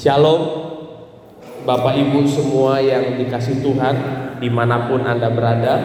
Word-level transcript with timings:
Shalom 0.00 0.40
Bapak 1.68 1.92
Ibu 1.92 2.24
semua 2.24 2.80
yang 2.80 3.20
dikasih 3.20 3.60
Tuhan 3.60 3.96
di 4.40 4.48
mana 4.48 4.88
pun 4.88 5.04
Anda 5.04 5.28
berada. 5.28 5.76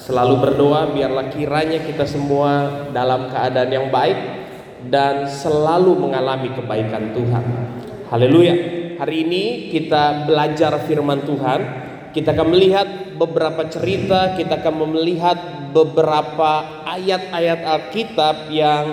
Selalu 0.00 0.40
berdoa 0.40 0.88
biarlah 0.88 1.28
kiranya 1.28 1.84
kita 1.84 2.08
semua 2.08 2.88
dalam 2.88 3.28
keadaan 3.28 3.68
yang 3.68 3.92
baik 3.92 4.16
Dan 4.88 5.28
selalu 5.28 5.92
mengalami 5.92 6.56
kebaikan 6.56 7.12
Tuhan. 7.12 7.44
Haleluya. 8.08 8.54
Hari 8.96 9.28
ini 9.28 9.68
kita 9.68 10.24
belajar 10.24 10.80
firman 10.88 11.28
Tuhan. 11.28 11.60
Kita 12.16 12.32
akan 12.32 12.48
melihat 12.56 12.88
beberapa 13.20 13.68
cerita 13.68 14.40
Kita 14.40 14.56
akan 14.64 14.88
melihat 14.88 15.36
beberapa 15.76 16.80
ayat-ayat 16.88 17.60
Alkitab 17.60 18.48
yang 18.48 18.84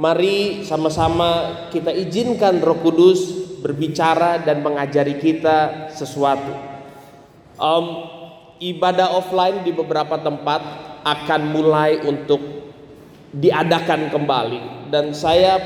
Mari 0.00 0.64
sama-sama 0.64 1.68
kita 1.68 1.92
izinkan 1.92 2.64
Roh 2.64 2.80
Kudus 2.80 3.47
berbicara 3.60 4.42
dan 4.42 4.62
mengajari 4.62 5.18
kita 5.18 5.90
sesuatu. 5.92 6.54
Um, 7.58 7.86
ibadah 8.62 9.14
offline 9.14 9.66
di 9.66 9.74
beberapa 9.74 10.18
tempat 10.18 10.60
akan 11.02 11.40
mulai 11.54 12.02
untuk 12.02 12.40
diadakan 13.32 14.10
kembali. 14.10 14.60
Dan 14.88 15.12
saya 15.12 15.60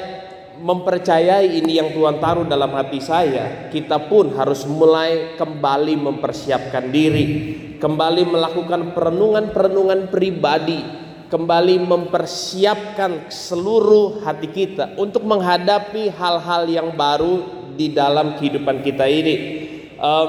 mempercayai 0.62 1.48
ini 1.58 1.80
yang 1.80 1.90
Tuhan 1.96 2.20
taruh 2.20 2.44
dalam 2.44 2.70
hati 2.76 3.00
saya 3.00 3.72
kita 3.72 4.06
pun 4.06 4.36
harus 4.36 4.68
mulai 4.68 5.34
kembali 5.38 5.94
mempersiapkan 5.98 6.92
diri. 6.92 7.26
Kembali 7.80 8.22
melakukan 8.28 8.94
perenungan-perenungan 8.94 10.12
pribadi. 10.12 11.02
Kembali 11.32 11.80
mempersiapkan 11.80 13.32
seluruh 13.32 14.20
hati 14.20 14.52
kita 14.52 15.00
untuk 15.00 15.24
menghadapi 15.24 16.12
hal-hal 16.12 16.68
yang 16.68 16.92
baru 16.92 17.61
di 17.74 17.92
dalam 17.92 18.38
kehidupan 18.38 18.80
kita 18.84 19.08
ini. 19.08 19.36
Um, 19.98 20.28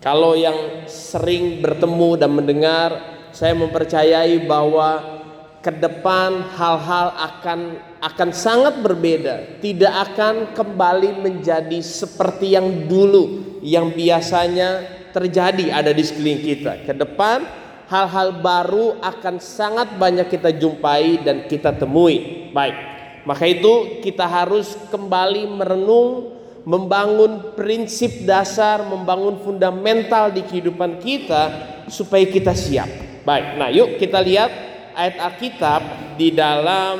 kalau 0.00 0.32
yang 0.32 0.88
sering 0.88 1.60
bertemu 1.60 2.16
dan 2.16 2.32
mendengar, 2.32 2.90
saya 3.36 3.52
mempercayai 3.52 4.48
bahwa 4.48 5.20
ke 5.60 5.68
depan 5.76 6.40
hal-hal 6.56 7.12
akan 7.20 7.60
akan 8.00 8.28
sangat 8.32 8.80
berbeda, 8.80 9.60
tidak 9.60 9.92
akan 10.08 10.56
kembali 10.56 11.20
menjadi 11.20 11.84
seperti 11.84 12.56
yang 12.56 12.88
dulu 12.88 13.60
yang 13.60 13.92
biasanya 13.92 15.00
terjadi 15.12 15.68
ada 15.68 15.92
di 15.92 16.00
sekeliling 16.00 16.40
kita. 16.40 16.72
Ke 16.88 16.96
depan 16.96 17.44
hal-hal 17.92 18.40
baru 18.40 18.96
akan 19.04 19.36
sangat 19.36 20.00
banyak 20.00 20.32
kita 20.32 20.56
jumpai 20.56 21.20
dan 21.20 21.44
kita 21.44 21.76
temui. 21.76 22.48
Baik. 22.56 22.99
Maka 23.28 23.44
itu 23.44 24.00
kita 24.00 24.24
harus 24.24 24.76
kembali 24.88 25.44
merenung, 25.48 26.40
membangun 26.64 27.52
prinsip 27.56 28.24
dasar, 28.24 28.84
membangun 28.84 29.40
fundamental 29.44 30.32
di 30.32 30.40
kehidupan 30.44 31.00
kita 31.00 31.42
supaya 31.88 32.24
kita 32.24 32.56
siap. 32.56 32.88
Baik, 33.24 33.60
nah 33.60 33.68
yuk 33.68 34.00
kita 34.00 34.20
lihat 34.24 34.50
ayat 34.96 35.16
Alkitab 35.20 35.82
di 36.16 36.32
dalam 36.32 36.96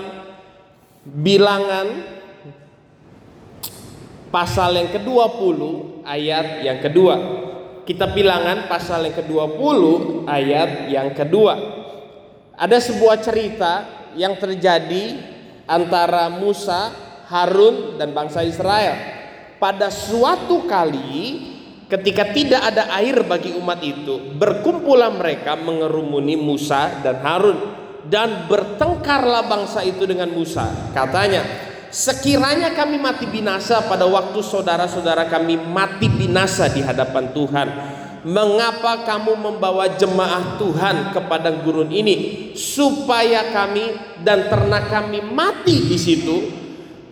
bilangan 1.04 1.88
pasal 4.28 4.76
yang 4.76 4.88
ke-20 4.92 5.60
ayat 6.04 6.46
yang 6.64 6.78
kedua. 6.78 7.16
Kita 7.88 8.12
bilangan 8.12 8.70
pasal 8.70 9.08
yang 9.08 9.16
ke-20 9.18 9.80
ayat 10.28 10.70
yang 10.92 11.10
kedua. 11.16 11.54
Ada 12.54 12.78
sebuah 12.78 13.16
cerita 13.24 13.72
yang 14.14 14.36
terjadi 14.36 15.29
antara 15.70 16.26
Musa, 16.26 16.90
Harun 17.30 17.94
dan 17.94 18.10
bangsa 18.10 18.42
Israel. 18.42 18.98
Pada 19.62 19.86
suatu 19.94 20.66
kali 20.66 21.46
ketika 21.86 22.34
tidak 22.34 22.62
ada 22.74 22.90
air 22.98 23.22
bagi 23.22 23.54
umat 23.54 23.78
itu, 23.86 24.34
berkumpullah 24.34 25.14
mereka 25.14 25.54
mengerumuni 25.54 26.34
Musa 26.34 26.98
dan 27.06 27.22
Harun 27.22 27.58
dan 28.10 28.50
bertengkarlah 28.50 29.47
bangsa 29.47 29.86
itu 29.86 30.08
dengan 30.10 30.32
Musa. 30.34 30.91
Katanya, 30.91 31.44
sekiranya 31.92 32.72
kami 32.75 32.97
mati 32.98 33.28
binasa 33.31 33.84
pada 33.87 34.08
waktu 34.08 34.41
saudara-saudara 34.41 35.28
kami 35.31 35.60
mati 35.60 36.10
binasa 36.10 36.66
di 36.72 36.81
hadapan 36.81 37.31
Tuhan, 37.31 37.69
Mengapa 38.20 39.08
kamu 39.08 39.32
membawa 39.32 39.97
jemaah 39.97 40.60
Tuhan 40.60 41.16
ke 41.16 41.20
padang 41.25 41.64
gurun 41.64 41.88
ini 41.88 42.53
supaya 42.53 43.48
kami 43.48 43.97
dan 44.20 44.44
ternak 44.53 44.92
kami 44.92 45.25
mati 45.25 45.88
di 45.88 45.97
situ? 45.97 46.36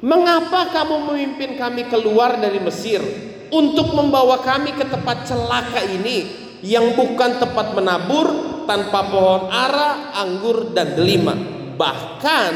Mengapa 0.05 0.69
kamu 0.69 1.09
memimpin 1.09 1.57
kami 1.57 1.89
keluar 1.89 2.37
dari 2.37 2.61
Mesir 2.61 3.01
untuk 3.49 3.97
membawa 3.97 4.45
kami 4.45 4.77
ke 4.77 4.85
tempat 4.85 5.25
celaka 5.25 5.81
ini 5.81 6.29
yang 6.61 6.93
bukan 6.93 7.41
tempat 7.41 7.73
menabur 7.73 8.29
tanpa 8.69 9.09
pohon 9.09 9.49
ara, 9.49 10.13
anggur 10.13 10.77
dan 10.77 10.93
delima, 10.93 11.33
bahkan 11.81 12.53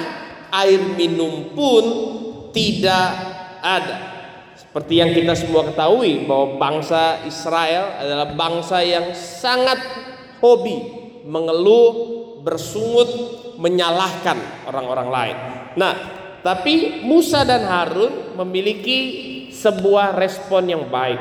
air 0.52 0.92
minum 0.92 1.56
pun 1.56 1.84
tidak 2.52 3.08
ada. 3.64 4.11
Seperti 4.72 5.04
yang 5.04 5.12
kita 5.12 5.36
semua 5.36 5.68
ketahui 5.68 6.24
bahwa 6.24 6.56
bangsa 6.56 7.20
Israel 7.28 7.92
adalah 7.92 8.32
bangsa 8.32 8.80
yang 8.80 9.12
sangat 9.12 9.76
hobi 10.40 10.80
mengeluh, 11.28 11.92
bersungut, 12.40 13.04
menyalahkan 13.60 14.64
orang-orang 14.64 15.08
lain. 15.12 15.36
Nah, 15.76 15.92
tapi 16.40 17.04
Musa 17.04 17.44
dan 17.44 17.68
Harun 17.68 18.32
memiliki 18.40 18.98
sebuah 19.52 20.16
respon 20.16 20.64
yang 20.64 20.88
baik. 20.88 21.20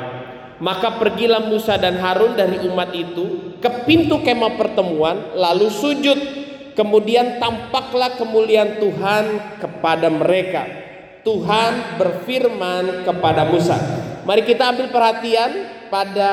Maka 0.64 0.96
pergilah 0.96 1.44
Musa 1.44 1.76
dan 1.76 2.00
Harun 2.00 2.40
dari 2.40 2.56
umat 2.72 2.96
itu 2.96 3.60
ke 3.60 3.84
pintu 3.84 4.24
kemah 4.24 4.56
pertemuan 4.56 5.36
lalu 5.36 5.68
sujud. 5.68 6.40
Kemudian 6.72 7.36
tampaklah 7.36 8.16
kemuliaan 8.16 8.80
Tuhan 8.80 9.60
kepada 9.60 10.08
mereka 10.08 10.91
Tuhan 11.22 12.02
berfirman 12.02 13.06
kepada 13.06 13.46
Musa. 13.46 13.78
Mari 14.26 14.42
kita 14.46 14.74
ambil 14.74 14.90
perhatian 14.90 15.52
pada 15.94 16.30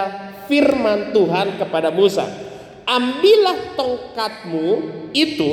firman 0.48 1.12
Tuhan 1.12 1.60
kepada 1.60 1.92
Musa. 1.92 2.24
Ambillah 2.88 3.76
tongkatmu 3.76 4.68
itu 5.12 5.50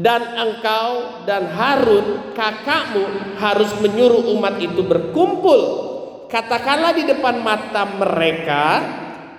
dan 0.00 0.24
engkau 0.40 1.24
dan 1.28 1.52
Harun 1.52 2.32
kakakmu 2.32 3.36
harus 3.36 3.76
menyuruh 3.84 4.32
umat 4.38 4.56
itu 4.56 4.80
berkumpul. 4.80 5.60
Katakanlah 6.32 6.96
di 6.96 7.04
depan 7.04 7.42
mata 7.44 7.84
mereka 7.98 8.64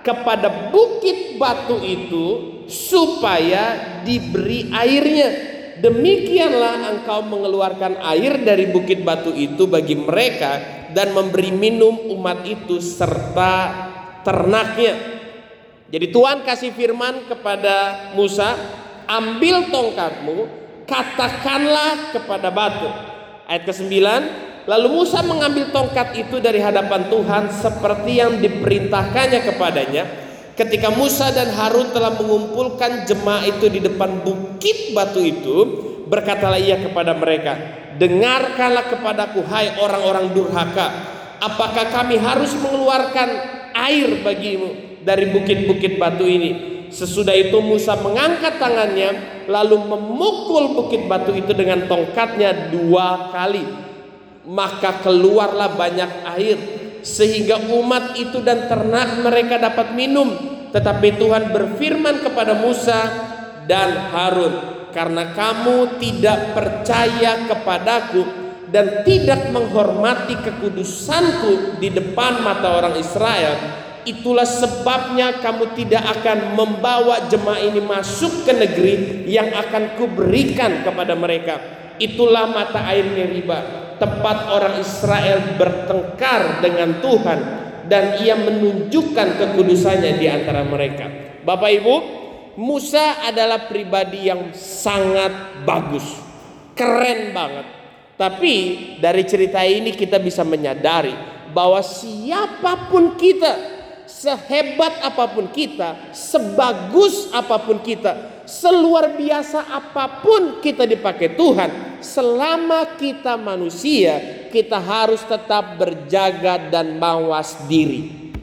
kepada 0.06 0.70
bukit 0.70 1.40
batu 1.40 1.80
itu 1.82 2.26
supaya 2.70 3.98
diberi 4.06 4.70
airnya 4.70 5.51
Demikianlah 5.82 6.94
engkau 6.94 7.26
mengeluarkan 7.26 7.98
air 8.14 8.38
dari 8.46 8.70
bukit 8.70 9.02
batu 9.02 9.34
itu 9.34 9.66
bagi 9.66 9.98
mereka 9.98 10.62
dan 10.94 11.10
memberi 11.10 11.50
minum 11.50 12.06
umat 12.14 12.46
itu 12.46 12.78
serta 12.78 13.54
ternaknya. 14.22 14.94
Jadi 15.90 16.14
Tuhan 16.14 16.46
kasih 16.46 16.70
firman 16.70 17.26
kepada 17.26 18.08
Musa, 18.14 18.54
ambil 19.10 19.74
tongkatmu, 19.74 20.46
katakanlah 20.86 22.14
kepada 22.14 22.54
batu. 22.54 22.86
Ayat 23.50 23.66
ke-9, 23.66 23.92
lalu 24.70 24.88
Musa 25.02 25.18
mengambil 25.26 25.66
tongkat 25.74 26.14
itu 26.14 26.38
dari 26.38 26.62
hadapan 26.62 27.10
Tuhan 27.10 27.50
seperti 27.50 28.22
yang 28.22 28.38
diperintahkannya 28.38 29.40
kepadanya. 29.50 30.04
Ketika 30.52 30.92
Musa 30.92 31.32
dan 31.32 31.48
Harun 31.56 31.96
telah 31.96 32.12
mengumpulkan 32.12 33.08
jemaah 33.08 33.48
itu 33.48 33.72
di 33.72 33.80
depan 33.80 34.20
bukit 34.20 34.92
batu 34.92 35.24
itu, 35.24 35.56
berkatalah 36.12 36.60
ia 36.60 36.76
kepada 36.76 37.16
mereka, 37.16 37.56
"Dengarkanlah 37.96 38.92
kepadaku 38.92 39.40
hai 39.48 39.80
orang-orang 39.80 40.36
durhaka, 40.36 40.86
apakah 41.40 41.88
kami 41.88 42.20
harus 42.20 42.52
mengeluarkan 42.60 43.28
air 43.72 44.20
bagimu 44.20 45.00
dari 45.00 45.32
bukit-bukit 45.32 45.96
batu 45.96 46.28
ini?" 46.28 46.72
Sesudah 46.92 47.32
itu 47.32 47.56
Musa 47.64 47.96
mengangkat 47.96 48.60
tangannya 48.60 49.40
lalu 49.48 49.80
memukul 49.88 50.76
bukit 50.76 51.08
batu 51.08 51.32
itu 51.32 51.56
dengan 51.56 51.88
tongkatnya 51.88 52.68
dua 52.68 53.32
kali. 53.32 53.64
Maka 54.44 55.00
keluarlah 55.00 55.72
banyak 55.72 56.10
air 56.36 56.58
sehingga 57.02 57.58
umat 57.74 58.14
itu 58.16 58.38
dan 58.40 58.70
ternak 58.70 59.20
mereka 59.20 59.58
dapat 59.58 59.92
minum. 59.92 60.32
Tetapi 60.72 61.20
Tuhan 61.20 61.52
berfirman 61.52 62.24
kepada 62.24 62.56
Musa 62.56 63.00
dan 63.68 64.08
Harun, 64.14 64.54
"Karena 64.94 65.34
kamu 65.36 66.00
tidak 66.00 66.56
percaya 66.56 67.44
kepadaku 67.44 68.22
dan 68.72 69.04
tidak 69.04 69.52
menghormati 69.52 70.32
kekudusanku 70.40 71.76
di 71.76 71.92
depan 71.92 72.40
mata 72.40 72.72
orang 72.72 72.96
Israel, 72.96 73.52
itulah 74.08 74.48
sebabnya 74.48 75.44
kamu 75.44 75.76
tidak 75.76 76.02
akan 76.18 76.56
membawa 76.56 77.28
jemaah 77.28 77.60
ini 77.60 77.84
masuk 77.84 78.48
ke 78.48 78.52
negeri 78.56 79.28
yang 79.28 79.52
akan 79.52 80.00
kuberikan 80.00 80.80
kepada 80.80 81.12
mereka. 81.12 81.60
Itulah 82.00 82.48
mata 82.48 82.80
air 82.88 83.04
Meriba 83.04 83.81
tempat 84.02 84.50
orang 84.50 84.82
Israel 84.82 85.54
bertengkar 85.54 86.58
dengan 86.58 86.98
Tuhan 86.98 87.38
dan 87.86 88.18
ia 88.18 88.34
menunjukkan 88.34 89.38
kekudusannya 89.38 90.18
di 90.18 90.26
antara 90.26 90.66
mereka. 90.66 91.06
Bapak 91.46 91.70
Ibu, 91.70 91.94
Musa 92.58 93.22
adalah 93.22 93.70
pribadi 93.70 94.26
yang 94.26 94.50
sangat 94.58 95.62
bagus, 95.62 96.02
keren 96.74 97.30
banget. 97.30 97.66
Tapi 98.18 98.54
dari 98.98 99.22
cerita 99.22 99.62
ini 99.62 99.94
kita 99.94 100.18
bisa 100.18 100.42
menyadari 100.42 101.14
bahwa 101.54 101.78
siapa 101.80 102.90
pun 102.90 103.14
kita, 103.14 103.54
sehebat 104.10 104.98
apa 104.98 105.30
pun 105.30 105.46
kita, 105.54 106.10
sebagus 106.10 107.30
apa 107.30 107.56
pun 107.62 107.78
kita, 107.78 108.44
seluar 108.50 109.14
biasa 109.14 109.62
apa 109.70 110.20
pun 110.20 110.58
kita 110.60 110.84
dipakai 110.90 111.34
Tuhan, 111.38 111.91
selama 112.04 112.98
kita 113.00 113.40
manusia, 113.40 114.46
kita 114.52 114.76
harus 114.76 115.24
tetap 115.24 115.80
berjaga 115.80 116.68
dan 116.68 117.00
mawas 117.00 117.56
diri. 117.66 118.34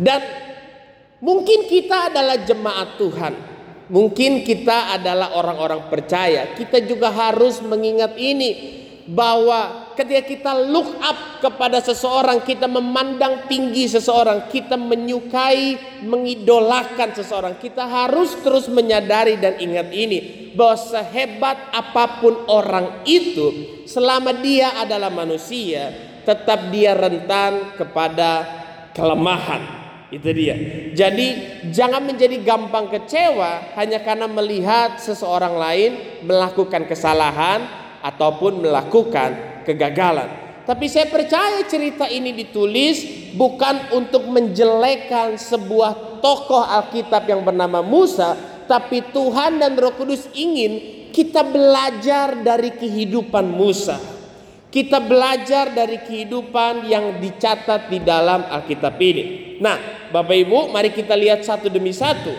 Dan 0.00 0.20
mungkin 1.20 1.68
kita 1.68 2.10
adalah 2.10 2.40
jemaat 2.42 2.96
Tuhan. 2.96 3.34
Mungkin 3.90 4.46
kita 4.46 4.96
adalah 4.96 5.34
orang-orang 5.34 5.90
percaya. 5.90 6.54
Kita 6.54 6.80
juga 6.82 7.10
harus 7.10 7.58
mengingat 7.60 8.14
ini 8.16 8.80
bahwa 9.08 9.92
ketika 9.96 10.22
kita 10.22 10.52
look 10.68 10.92
up 11.00 11.40
kepada 11.40 11.80
seseorang, 11.80 12.44
kita 12.44 12.68
memandang 12.68 13.48
tinggi 13.48 13.88
seseorang, 13.88 14.50
kita 14.52 14.76
menyukai, 14.76 16.02
mengidolakan 16.04 17.16
seseorang, 17.16 17.56
kita 17.56 17.86
harus 17.88 18.36
terus 18.44 18.68
menyadari 18.68 19.40
dan 19.40 19.56
ingat 19.56 19.88
ini 19.90 20.52
bahwa 20.52 20.76
sehebat 20.76 21.72
apa 21.72 22.20
pun 22.20 22.44
orang 22.50 23.06
itu, 23.08 23.80
selama 23.88 24.36
dia 24.36 24.76
adalah 24.76 25.08
manusia, 25.08 25.90
tetap 26.22 26.68
dia 26.68 26.92
rentan 26.92 27.74
kepada 27.80 28.30
kelemahan. 28.92 29.80
Itu 30.10 30.26
dia. 30.34 30.58
Jadi 30.90 31.26
jangan 31.70 32.02
menjadi 32.02 32.42
gampang 32.42 32.90
kecewa 32.90 33.78
hanya 33.78 34.02
karena 34.02 34.26
melihat 34.26 34.98
seseorang 34.98 35.54
lain 35.54 35.90
melakukan 36.26 36.82
kesalahan 36.90 37.79
ataupun 38.00 38.64
melakukan 38.64 39.62
kegagalan. 39.64 40.28
Tapi 40.64 40.86
saya 40.86 41.08
percaya 41.08 41.64
cerita 41.66 42.06
ini 42.06 42.30
ditulis 42.36 43.02
bukan 43.34 43.90
untuk 43.96 44.28
menjelekan 44.28 45.34
sebuah 45.34 46.22
tokoh 46.22 46.62
Alkitab 46.62 47.26
yang 47.26 47.42
bernama 47.42 47.82
Musa, 47.82 48.36
tapi 48.70 49.02
Tuhan 49.10 49.58
dan 49.58 49.74
Roh 49.74 49.96
Kudus 49.98 50.30
ingin 50.36 51.00
kita 51.10 51.42
belajar 51.42 52.38
dari 52.38 52.70
kehidupan 52.76 53.50
Musa. 53.50 53.98
Kita 54.70 55.02
belajar 55.02 55.74
dari 55.74 55.98
kehidupan 56.06 56.86
yang 56.86 57.18
dicatat 57.18 57.90
di 57.90 57.98
dalam 58.06 58.46
Alkitab 58.46 58.94
ini. 59.02 59.58
Nah, 59.58 60.06
Bapak 60.14 60.36
Ibu, 60.46 60.70
mari 60.70 60.94
kita 60.94 61.18
lihat 61.18 61.42
satu 61.42 61.66
demi 61.66 61.90
satu. 61.90 62.30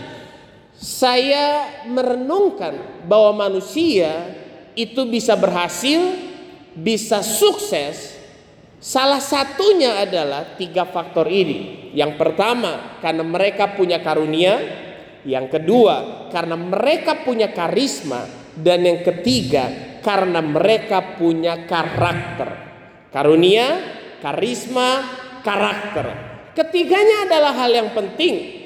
Saya 0.72 1.68
merenungkan 1.84 3.04
bahwa 3.04 3.52
manusia 3.52 4.40
itu 4.76 5.08
bisa 5.08 5.36
berhasil, 5.36 6.00
bisa 6.76 7.20
sukses, 7.20 8.16
salah 8.80 9.20
satunya 9.20 10.02
adalah 10.02 10.56
tiga 10.56 10.88
faktor 10.88 11.28
ini. 11.28 11.92
Yang 11.92 12.16
pertama, 12.16 13.00
karena 13.04 13.24
mereka 13.24 13.76
punya 13.76 14.00
karunia. 14.00 14.88
Yang 15.22 15.60
kedua, 15.60 16.28
karena 16.34 16.58
mereka 16.58 17.22
punya 17.22 17.54
karisma. 17.54 18.26
Dan 18.52 18.84
yang 18.84 19.00
ketiga, 19.06 19.98
karena 20.04 20.42
mereka 20.44 21.16
punya 21.16 21.64
karakter. 21.70 22.50
Karunia, 23.14 23.68
karisma, 24.20 24.90
karakter. 25.46 26.08
Ketiganya 26.52 27.30
adalah 27.30 27.54
hal 27.56 27.72
yang 27.72 27.90
penting. 27.96 28.60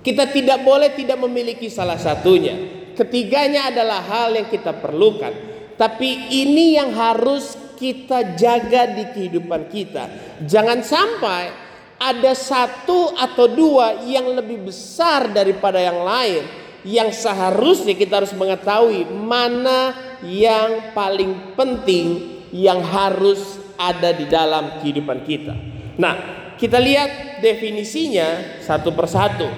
Kita 0.00 0.32
tidak 0.32 0.64
boleh 0.64 0.96
tidak 0.96 1.20
memiliki 1.20 1.68
salah 1.68 2.00
satunya. 2.00 2.79
Ketiganya 3.00 3.72
adalah 3.72 4.04
hal 4.04 4.36
yang 4.36 4.52
kita 4.52 4.76
perlukan. 4.76 5.32
Tapi 5.80 6.36
ini 6.36 6.76
yang 6.76 6.92
harus 6.92 7.56
kita 7.80 8.36
jaga 8.36 8.92
di 8.92 9.08
kehidupan 9.08 9.72
kita. 9.72 10.04
Jangan 10.44 10.84
sampai 10.84 11.48
ada 11.96 12.36
satu 12.36 13.16
atau 13.16 13.48
dua 13.48 14.04
yang 14.04 14.28
lebih 14.36 14.68
besar 14.68 15.32
daripada 15.32 15.80
yang 15.80 16.04
lain. 16.04 16.44
Yang 16.84 17.24
seharusnya 17.24 17.96
kita 17.96 18.20
harus 18.20 18.36
mengetahui 18.36 19.08
mana 19.08 19.96
yang 20.20 20.92
paling 20.92 21.56
penting 21.56 22.36
yang 22.52 22.84
harus 22.84 23.56
ada 23.80 24.12
di 24.12 24.28
dalam 24.28 24.76
kehidupan 24.84 25.24
kita. 25.24 25.56
Nah, 25.96 26.14
kita 26.60 26.76
lihat 26.76 27.40
definisinya 27.40 28.60
satu 28.60 28.92
persatu. 28.92 29.48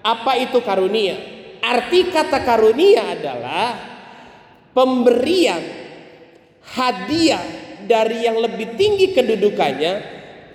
Apa 0.00 0.40
itu 0.40 0.64
karunia? 0.64 1.37
Arti 1.58 2.08
kata 2.08 2.42
karunia 2.46 3.18
adalah 3.18 3.68
pemberian 4.72 5.62
hadiah 6.76 7.42
dari 7.82 8.28
yang 8.28 8.38
lebih 8.38 8.78
tinggi 8.78 9.10
kedudukannya 9.16 9.92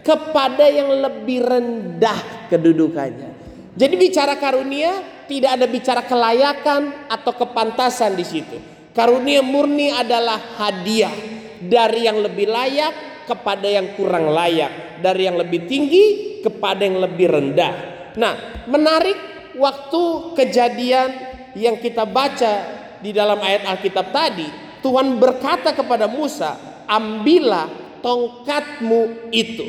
kepada 0.04 0.68
yang 0.68 0.92
lebih 0.92 1.40
rendah 1.42 2.48
kedudukannya. 2.52 3.32
Jadi 3.74 3.96
bicara 3.98 4.38
karunia 4.38 5.26
tidak 5.26 5.58
ada 5.58 5.66
bicara 5.66 6.02
kelayakan 6.06 7.10
atau 7.10 7.34
kepantasan 7.34 8.14
di 8.14 8.26
situ. 8.28 8.58
Karunia 8.94 9.42
murni 9.42 9.90
adalah 9.90 10.38
hadiah 10.62 11.14
dari 11.58 12.06
yang 12.06 12.22
lebih 12.22 12.46
layak 12.46 13.26
kepada 13.26 13.66
yang 13.66 13.98
kurang 13.98 14.30
layak, 14.30 15.02
dari 15.02 15.26
yang 15.26 15.40
lebih 15.40 15.66
tinggi 15.66 16.06
kepada 16.46 16.86
yang 16.86 17.02
lebih 17.02 17.28
rendah. 17.32 17.74
Nah, 18.14 18.68
menarik 18.70 19.33
waktu 19.58 20.04
kejadian 20.38 21.10
yang 21.54 21.78
kita 21.78 22.06
baca 22.06 22.54
di 23.00 23.14
dalam 23.14 23.38
ayat 23.42 23.68
Alkitab 23.68 24.10
tadi, 24.10 24.48
Tuhan 24.84 25.20
berkata 25.20 25.72
kepada 25.72 26.10
Musa, 26.10 26.84
"Ambillah 26.90 28.00
tongkatmu 28.04 29.32
itu." 29.32 29.66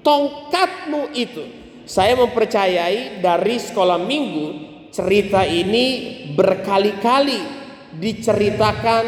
Tongkatmu 0.00 1.12
itu. 1.12 1.44
Saya 1.84 2.16
mempercayai 2.16 3.20
dari 3.20 3.56
sekolah 3.58 4.00
minggu 4.00 4.46
cerita 4.94 5.42
ini 5.44 5.86
berkali-kali 6.32 7.40
diceritakan 7.98 9.04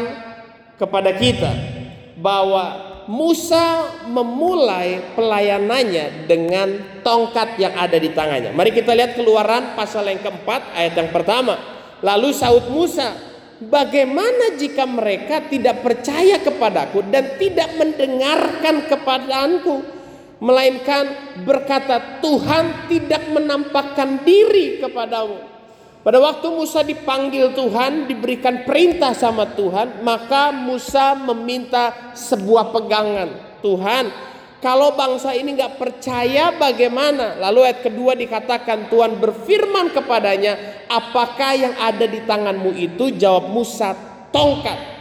kepada 0.75 1.15
kita 1.15 1.51
bahwa 2.19 2.82
Musa 3.11 3.99
memulai 4.07 5.13
pelayanannya 5.13 6.25
dengan 6.25 7.01
tongkat 7.03 7.59
yang 7.59 7.75
ada 7.75 7.99
di 7.99 8.09
tangannya. 8.11 8.55
Mari 8.55 8.71
kita 8.71 8.95
lihat 8.95 9.19
keluaran 9.19 9.77
pasal 9.77 10.07
yang 10.07 10.23
keempat 10.23 10.73
ayat 10.73 10.93
yang 10.97 11.09
pertama. 11.11 11.59
Lalu 12.03 12.35
saud 12.35 12.67
Musa, 12.71 13.15
bagaimana 13.63 14.59
jika 14.59 14.83
mereka 14.83 15.45
tidak 15.47 15.83
percaya 15.83 16.41
kepadaku 16.41 17.05
dan 17.07 17.39
tidak 17.39 17.71
mendengarkan 17.79 18.87
kepadaanku? 18.89 19.75
Melainkan 20.43 21.37
berkata 21.47 22.19
Tuhan 22.19 22.91
tidak 22.91 23.31
menampakkan 23.31 24.19
diri 24.27 24.83
kepadamu. 24.83 25.52
Pada 26.03 26.19
waktu 26.19 26.51
Musa 26.51 26.83
dipanggil 26.83 27.55
Tuhan, 27.55 28.11
diberikan 28.11 28.67
perintah 28.67 29.15
sama 29.15 29.47
Tuhan, 29.55 30.03
maka 30.03 30.51
Musa 30.51 31.15
meminta 31.15 32.11
sebuah 32.11 32.75
pegangan. 32.75 33.55
Tuhan, 33.63 34.11
kalau 34.59 34.99
bangsa 34.99 35.31
ini 35.31 35.55
nggak 35.55 35.79
percaya 35.79 36.51
bagaimana? 36.59 37.39
Lalu 37.39 37.71
ayat 37.71 37.87
kedua 37.87 38.19
dikatakan 38.19 38.91
Tuhan 38.91 39.15
berfirman 39.15 39.95
kepadanya, 39.95 40.83
apakah 40.91 41.55
yang 41.55 41.75
ada 41.79 42.03
di 42.03 42.19
tanganmu 42.27 42.75
itu? 42.75 43.15
Jawab 43.15 43.47
Musa, 43.47 43.95
tongkat. 44.35 44.91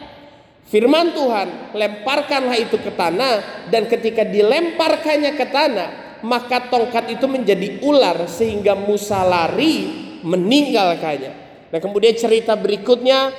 Firman 0.70 1.18
Tuhan, 1.18 1.74
lemparkanlah 1.74 2.62
itu 2.62 2.78
ke 2.78 2.94
tanah 2.94 3.66
dan 3.74 3.90
ketika 3.90 4.22
dilemparkannya 4.22 5.34
ke 5.34 5.46
tanah, 5.50 5.88
maka 6.22 6.70
tongkat 6.70 7.10
itu 7.18 7.26
menjadi 7.26 7.82
ular 7.82 8.30
sehingga 8.30 8.78
Musa 8.78 9.26
lari 9.26 10.11
meninggalkannya. 10.22 11.32
Dan 11.72 11.78
kemudian 11.78 12.14
cerita 12.18 12.58
berikutnya 12.58 13.32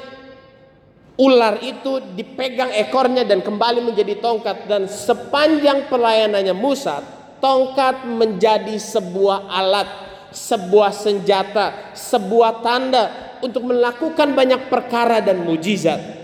ular 1.20 1.62
itu 1.62 2.02
dipegang 2.18 2.74
ekornya 2.74 3.22
dan 3.28 3.46
kembali 3.46 3.94
menjadi 3.94 4.18
tongkat 4.18 4.66
dan 4.66 4.90
sepanjang 4.90 5.86
pelayanannya 5.92 6.56
Musa 6.58 7.06
tongkat 7.38 8.08
menjadi 8.08 8.80
sebuah 8.80 9.52
alat, 9.52 9.90
sebuah 10.32 10.96
senjata, 10.96 11.94
sebuah 11.94 12.64
tanda 12.64 13.36
untuk 13.44 13.68
melakukan 13.68 14.32
banyak 14.32 14.72
perkara 14.72 15.20
dan 15.20 15.44
mujizat. 15.44 16.23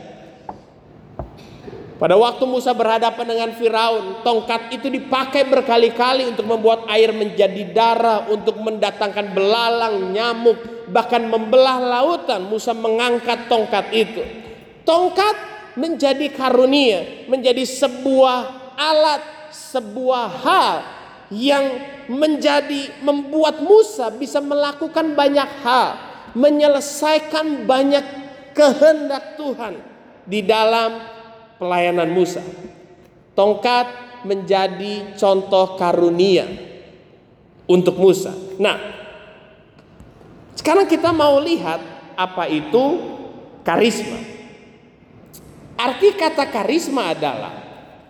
Pada 2.00 2.15
waktu 2.15 2.48
Musa 2.48 2.72
berhadapan 2.72 3.27
dengan 3.27 3.51
Firaun, 3.60 4.24
tongkat 4.24 4.72
itu 4.72 4.88
dipakai 4.88 5.44
berkali-kali 5.44 6.32
untuk 6.32 6.48
membuat 6.48 6.88
air 6.88 7.12
menjadi 7.12 7.75
darah, 7.75 8.24
untuk 8.32 8.56
mendatangkan 8.56 9.36
belalang, 9.36 10.15
nyamuk, 10.15 10.88
bahkan 10.88 11.27
membelah 11.27 11.75
lautan. 11.75 12.48
Musa 12.48 12.72
mengangkat 12.72 13.51
tongkat 13.51 13.91
itu. 13.91 14.24
Tongkat 14.88 15.36
menjadi 15.75 16.32
karunia, 16.32 17.27
menjadi 17.27 17.68
sebuah 17.68 18.72
alat, 18.79 19.51
sebuah 19.51 20.27
hal 20.39 20.75
yang 21.36 21.84
menjadi 22.08 22.96
membuat 23.03 23.60
Musa 23.60 24.08
bisa 24.08 24.39
melakukan 24.39 25.20
banyak 25.20 25.50
hal, 25.68 26.00
menyelesaikan 26.32 27.68
banyak 27.68 28.08
kehendak 28.56 29.36
Tuhan 29.36 29.84
di 30.24 30.48
dalam 30.48 31.19
pelayanan 31.60 32.10
Musa. 32.10 32.42
Tongkat 33.36 33.88
menjadi 34.25 35.16
contoh 35.16 35.75
karunia 35.75 36.48
untuk 37.70 38.00
Musa. 38.00 38.34
Nah, 38.58 38.80
sekarang 40.58 40.89
kita 40.89 41.13
mau 41.13 41.38
lihat 41.39 41.80
apa 42.18 42.50
itu 42.50 42.84
karisma. 43.63 44.20
Arti 45.80 46.12
kata 46.12 46.51
karisma 46.51 47.16
adalah 47.16 47.56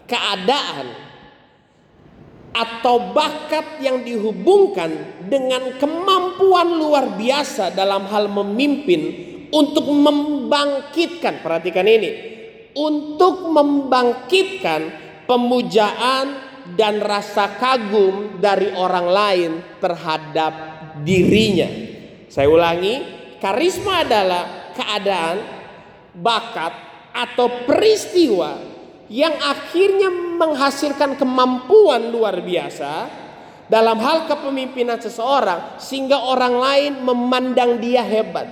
keadaan 0.09 1.09
atau 2.49 3.13
bakat 3.13 3.77
yang 3.77 4.01
dihubungkan 4.01 4.89
dengan 5.29 5.77
kemampuan 5.77 6.65
luar 6.65 7.13
biasa 7.13 7.69
dalam 7.77 8.09
hal 8.09 8.25
memimpin 8.25 9.29
untuk 9.53 9.85
membangkitkan, 9.85 11.45
perhatikan 11.45 11.85
ini, 11.85 12.28
untuk 12.77 13.49
membangkitkan 13.49 14.81
pemujaan 15.25 16.49
dan 16.73 17.01
rasa 17.01 17.57
kagum 17.57 18.37
dari 18.37 18.73
orang 18.73 19.07
lain 19.09 19.51
terhadap 19.81 20.53
dirinya. 21.01 21.69
Saya 22.29 22.49
ulangi, 22.49 23.01
karisma 23.41 24.05
adalah 24.05 24.73
keadaan, 24.77 25.37
bakat, 26.13 26.73
atau 27.09 27.65
peristiwa 27.65 28.61
yang 29.09 29.33
akhirnya 29.41 30.13
menghasilkan 30.13 31.17
kemampuan 31.17 32.13
luar 32.13 32.37
biasa 32.45 33.09
dalam 33.65 33.97
hal 34.01 34.29
kepemimpinan 34.29 35.01
seseorang 35.01 35.81
sehingga 35.81 36.21
orang 36.29 36.55
lain 36.57 36.93
memandang 37.01 37.81
dia 37.81 38.05
hebat, 38.05 38.45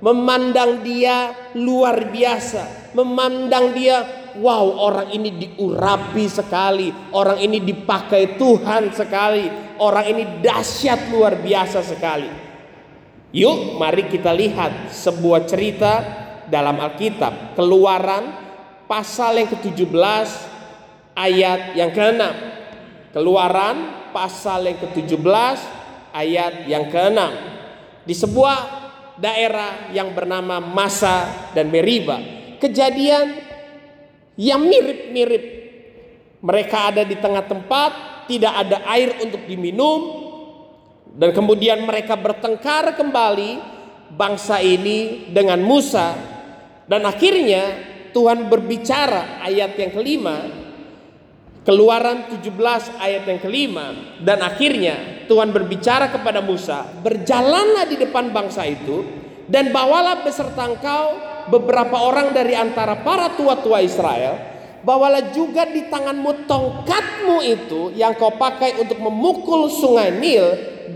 memandang 0.00 0.80
dia 0.80 1.32
luar 1.56 2.08
biasa, 2.08 2.92
memandang 2.96 3.76
dia 3.76 3.96
wow 4.40 4.64
orang 4.80 5.12
ini 5.12 5.30
diurapi 5.36 6.24
sekali, 6.26 6.88
orang 7.12 7.38
ini 7.40 7.60
dipakai 7.60 8.40
Tuhan 8.40 8.92
sekali, 8.96 9.76
orang 9.76 10.06
ini 10.08 10.22
dahsyat 10.40 11.12
luar 11.12 11.40
biasa 11.40 11.84
sekali. 11.84 12.30
Yuk 13.30 13.78
mari 13.78 14.10
kita 14.10 14.34
lihat 14.34 14.90
sebuah 14.90 15.46
cerita 15.46 15.92
dalam 16.50 16.82
Alkitab, 16.82 17.54
Keluaran 17.54 18.24
pasal 18.90 19.38
yang 19.38 19.48
ke-17 19.54 20.28
ayat 21.14 21.78
yang 21.78 21.94
ke-6. 21.94 22.22
Keluaran 23.14 24.10
pasal 24.10 24.66
yang 24.66 24.78
ke-17 24.82 25.58
ayat 26.10 26.66
yang 26.66 26.90
ke-6. 26.90 27.20
Di 28.02 28.14
sebuah 28.18 28.79
daerah 29.20 29.92
yang 29.92 30.16
bernama 30.16 30.58
Masa 30.58 31.52
dan 31.52 31.68
Meriba, 31.68 32.18
kejadian 32.58 33.36
yang 34.40 34.64
mirip-mirip. 34.64 35.44
Mereka 36.40 36.76
ada 36.96 37.02
di 37.04 37.20
tengah 37.20 37.44
tempat, 37.44 38.24
tidak 38.24 38.52
ada 38.56 38.80
air 38.88 39.12
untuk 39.20 39.44
diminum, 39.44 40.00
dan 41.14 41.36
kemudian 41.36 41.84
mereka 41.84 42.16
bertengkar 42.16 42.96
kembali 42.96 43.60
bangsa 44.14 44.58
ini 44.62 45.30
dengan 45.30 45.60
Musa 45.62 46.14
dan 46.90 47.06
akhirnya 47.06 47.62
Tuhan 48.10 48.50
berbicara 48.50 49.42
ayat 49.46 49.78
yang 49.78 49.94
kelima 49.94 50.59
Keluaran 51.60 52.32
17 52.40 52.56
ayat 52.96 53.28
yang 53.28 53.36
kelima 53.36 53.92
dan 54.24 54.40
akhirnya 54.40 55.28
Tuhan 55.28 55.52
berbicara 55.52 56.08
kepada 56.08 56.40
Musa, 56.40 56.88
berjalanlah 57.04 57.84
di 57.84 58.00
depan 58.00 58.32
bangsa 58.32 58.64
itu 58.64 59.04
dan 59.44 59.68
bawalah 59.68 60.24
beserta 60.24 60.64
engkau 60.64 61.20
beberapa 61.52 62.00
orang 62.00 62.32
dari 62.32 62.56
antara 62.56 63.04
para 63.04 63.36
tua-tua 63.36 63.84
Israel, 63.84 64.40
bawalah 64.80 65.36
juga 65.36 65.68
di 65.68 65.84
tanganmu 65.84 66.48
tongkatmu 66.48 67.36
itu 67.44 67.92
yang 67.92 68.16
kau 68.16 68.40
pakai 68.40 68.80
untuk 68.80 68.96
memukul 68.96 69.68
sungai 69.68 70.16
Nil 70.16 70.46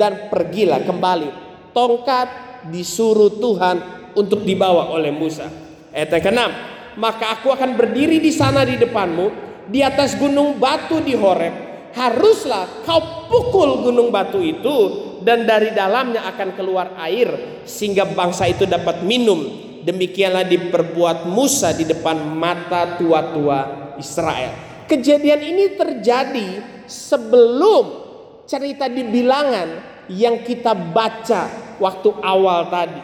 dan 0.00 0.32
pergilah 0.32 0.80
kembali. 0.80 1.28
Tongkat 1.76 2.28
disuruh 2.72 3.36
Tuhan 3.36 3.76
untuk 4.16 4.40
dibawa 4.46 4.88
oleh 4.96 5.12
Musa. 5.12 5.44
Ayat 5.92 6.08
yang 6.08 6.24
keenam, 6.24 6.50
maka 6.96 7.36
aku 7.36 7.52
akan 7.52 7.76
berdiri 7.76 8.16
di 8.22 8.32
sana 8.32 8.64
di 8.64 8.78
depanmu 8.78 9.53
di 9.68 9.80
atas 9.80 10.16
gunung 10.16 10.60
batu 10.60 11.00
di 11.00 11.16
Horeb. 11.16 11.54
Haruslah 11.94 12.82
kau 12.82 13.30
pukul 13.30 13.86
gunung 13.86 14.10
batu 14.10 14.42
itu 14.42 14.76
dan 15.22 15.46
dari 15.46 15.70
dalamnya 15.70 16.26
akan 16.26 16.58
keluar 16.58 16.98
air 16.98 17.62
sehingga 17.62 18.02
bangsa 18.02 18.50
itu 18.50 18.66
dapat 18.66 19.06
minum. 19.06 19.62
Demikianlah 19.84 20.48
diperbuat 20.48 21.28
Musa 21.28 21.70
di 21.76 21.84
depan 21.84 22.18
mata 22.34 22.96
tua-tua 22.96 23.94
Israel. 24.00 24.84
Kejadian 24.88 25.40
ini 25.44 25.64
terjadi 25.76 26.48
sebelum 26.88 28.04
cerita 28.48 28.88
di 28.88 29.04
bilangan 29.04 29.68
yang 30.10 30.40
kita 30.44 30.72
baca 30.72 31.76
waktu 31.80 32.10
awal 32.20 32.68
tadi. 32.68 33.02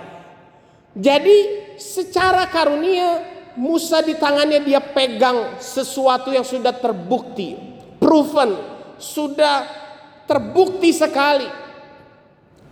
Jadi 0.97 1.37
secara 1.79 2.49
karunia 2.50 3.39
Musa 3.61 4.00
di 4.00 4.17
tangannya 4.17 4.64
dia 4.64 4.81
pegang 4.81 5.61
sesuatu 5.61 6.33
yang 6.33 6.49
sudah 6.49 6.73
terbukti, 6.73 7.61
proven, 8.00 8.57
sudah 8.97 9.69
terbukti 10.25 10.97
sekali. 10.97 11.45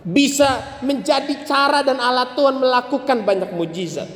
Bisa 0.01 0.81
menjadi 0.81 1.45
cara 1.45 1.85
dan 1.85 2.01
alat 2.01 2.33
Tuhan 2.33 2.57
melakukan 2.57 3.21
banyak 3.21 3.53
mujizat. 3.53 4.09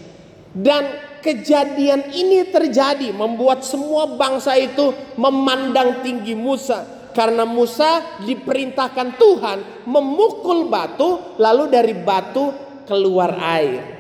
Dan 0.49 0.89
kejadian 1.21 2.09
ini 2.09 2.49
terjadi 2.49 3.13
membuat 3.13 3.61
semua 3.61 4.09
bangsa 4.17 4.57
itu 4.57 4.97
memandang 5.13 6.01
tinggi 6.01 6.33
Musa 6.33 7.05
karena 7.13 7.45
Musa 7.45 8.17
diperintahkan 8.25 9.21
Tuhan 9.21 9.85
memukul 9.85 10.73
batu 10.73 11.37
lalu 11.37 11.69
dari 11.69 11.93
batu 11.93 12.49
keluar 12.89 13.37
air 13.37 13.92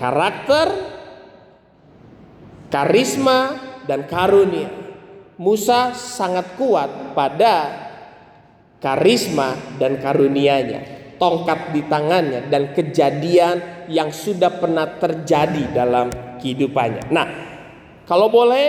karakter, 0.00 0.68
karisma, 2.72 3.40
dan 3.84 4.08
karunia. 4.08 4.72
Musa 5.36 5.92
sangat 5.92 6.56
kuat 6.56 7.12
pada 7.12 7.68
karisma 8.80 9.56
dan 9.76 10.00
karunianya. 10.00 11.12
Tongkat 11.20 11.76
di 11.76 11.84
tangannya 11.84 12.48
dan 12.48 12.72
kejadian 12.72 13.84
yang 13.92 14.08
sudah 14.08 14.56
pernah 14.56 14.88
terjadi 14.96 15.68
dalam 15.68 16.08
kehidupannya. 16.40 17.12
Nah, 17.12 17.28
kalau 18.08 18.32
boleh 18.32 18.66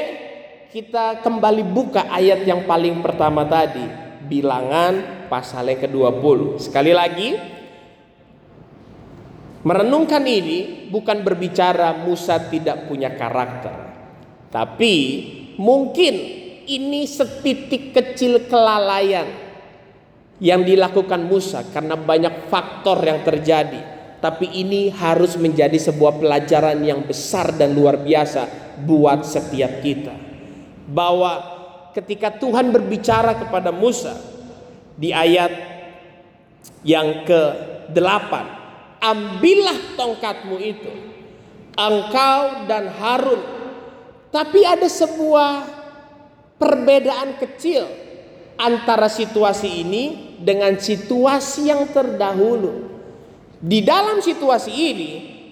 kita 0.68 1.24
kembali 1.24 1.64
buka 1.64 2.12
ayat 2.12 2.44
yang 2.44 2.68
paling 2.68 3.00
pertama 3.00 3.48
tadi, 3.48 3.84
bilangan 4.28 5.28
pasal 5.32 5.72
yang 5.72 5.80
ke-20. 5.88 6.60
Sekali 6.60 6.92
lagi, 6.92 7.40
Merenungkan 9.62 10.26
ini 10.26 10.90
bukan 10.90 11.22
berbicara 11.22 11.94
Musa 12.02 12.42
tidak 12.50 12.90
punya 12.90 13.14
karakter, 13.14 13.94
tapi 14.50 14.94
mungkin 15.62 16.14
ini 16.66 17.06
setitik 17.06 17.94
kecil 17.94 18.50
kelalaian 18.50 19.30
yang 20.42 20.66
dilakukan 20.66 21.22
Musa 21.22 21.62
karena 21.70 21.94
banyak 21.94 22.50
faktor 22.50 23.06
yang 23.06 23.22
terjadi. 23.22 24.02
Tapi 24.22 24.50
ini 24.54 24.94
harus 24.94 25.34
menjadi 25.38 25.78
sebuah 25.78 26.22
pelajaran 26.22 26.78
yang 26.82 27.06
besar 27.06 27.54
dan 27.58 27.74
luar 27.74 28.02
biasa 28.02 28.46
buat 28.86 29.26
setiap 29.26 29.82
kita. 29.82 30.14
Bahwa 30.90 31.42
ketika 31.94 32.34
Tuhan 32.34 32.70
berbicara 32.70 33.38
kepada 33.38 33.74
Musa 33.74 34.18
di 34.94 35.10
ayat 35.10 35.50
yang 36.86 37.26
ke-8 37.26 38.61
ambillah 39.02 39.98
tongkatmu 39.98 40.58
itu 40.62 40.92
engkau 41.76 42.68
dan 42.70 42.92
Harun. 42.94 43.42
Tapi 44.32 44.64
ada 44.64 44.88
sebuah 44.88 45.68
perbedaan 46.56 47.36
kecil 47.36 47.84
antara 48.56 49.12
situasi 49.12 49.84
ini 49.84 50.38
dengan 50.40 50.80
situasi 50.80 51.68
yang 51.68 51.92
terdahulu. 51.92 52.88
Di 53.62 53.84
dalam 53.84 54.24
situasi 54.24 54.72
ini 54.72 55.12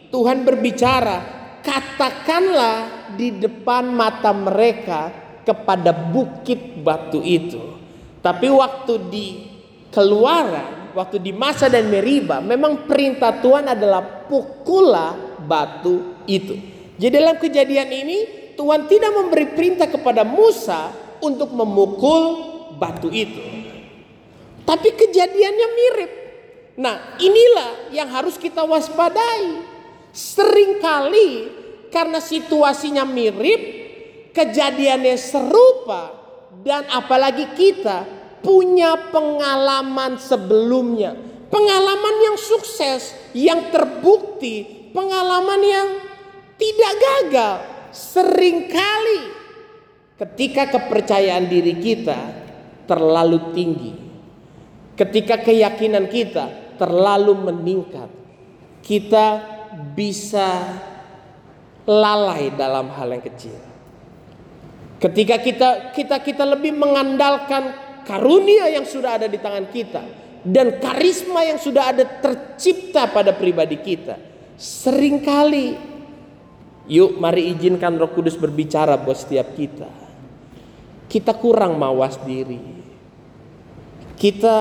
Tuhan 0.09 0.47
berbicara 0.47 1.17
katakanlah 1.59 3.11
di 3.19 3.35
depan 3.35 3.91
mata 3.91 4.31
mereka 4.31 5.11
kepada 5.43 5.91
bukit 5.91 6.79
batu 6.79 7.19
itu. 7.19 7.59
Tapi 8.23 8.47
waktu 8.47 8.93
di 9.11 9.27
keluaran 9.91 10.78
waktu 10.99 11.23
di 11.23 11.31
masa 11.31 11.71
dan 11.71 11.87
Meriba 11.87 12.43
memang 12.43 12.83
perintah 12.83 13.39
Tuhan 13.39 13.71
adalah 13.71 14.27
pukullah 14.27 15.39
batu 15.39 16.19
itu. 16.27 16.59
Jadi 16.99 17.15
dalam 17.15 17.39
kejadian 17.39 17.87
ini 17.87 18.17
Tuhan 18.59 18.91
tidak 18.91 19.15
memberi 19.15 19.47
perintah 19.55 19.87
kepada 19.87 20.27
Musa 20.27 20.91
untuk 21.23 21.55
memukul 21.55 22.43
batu 22.75 23.07
itu. 23.07 23.39
Tapi 24.67 24.89
kejadiannya 24.91 25.67
mirip. 25.71 26.11
Nah, 26.75 27.15
inilah 27.17 27.95
yang 27.95 28.11
harus 28.11 28.35
kita 28.35 28.67
waspadai. 28.67 29.63
Seringkali 30.11 31.31
karena 31.87 32.19
situasinya 32.19 33.07
mirip, 33.07 33.61
kejadiannya 34.35 35.15
serupa 35.15 36.11
dan 36.59 36.83
apalagi 36.91 37.47
kita 37.55 38.18
punya 38.39 39.09
pengalaman 39.09 40.19
sebelumnya. 40.19 41.15
Pengalaman 41.49 42.15
yang 42.29 42.37
sukses, 42.37 43.17
yang 43.33 43.73
terbukti, 43.73 44.89
pengalaman 44.93 45.61
yang 45.65 45.87
tidak 46.61 46.93
gagal. 46.99 47.55
Seringkali 47.89 49.21
ketika 50.21 50.77
kepercayaan 50.77 51.49
diri 51.49 51.73
kita 51.81 52.19
terlalu 52.85 53.49
tinggi, 53.57 53.93
ketika 54.93 55.41
keyakinan 55.41 56.05
kita 56.05 56.77
terlalu 56.77 57.33
meningkat, 57.49 58.13
kita 58.85 59.41
bisa 59.97 60.79
lalai 61.89 62.53
dalam 62.53 62.93
hal 62.93 63.09
yang 63.09 63.25
kecil. 63.25 63.57
Ketika 64.99 65.41
kita 65.41 65.69
kita 65.95 66.21
kita 66.21 66.43
lebih 66.45 66.75
mengandalkan 66.75 67.88
karunia 68.05 68.69
yang 68.71 68.85
sudah 68.85 69.19
ada 69.21 69.27
di 69.27 69.39
tangan 69.39 69.67
kita 69.71 70.03
dan 70.45 70.79
karisma 70.79 71.43
yang 71.43 71.59
sudah 71.59 71.91
ada 71.91 72.03
tercipta 72.05 73.11
pada 73.11 73.35
pribadi 73.35 73.79
kita. 73.79 74.15
Seringkali 74.59 75.89
Yuk 76.89 77.21
mari 77.21 77.53
izinkan 77.53 78.01
roh 78.01 78.09
kudus 78.09 78.33
berbicara 78.33 78.97
buat 78.97 79.13
setiap 79.13 79.53
kita. 79.53 79.85
Kita 81.05 81.37
kurang 81.37 81.77
mawas 81.77 82.17
diri. 82.25 82.57
Kita 84.17 84.57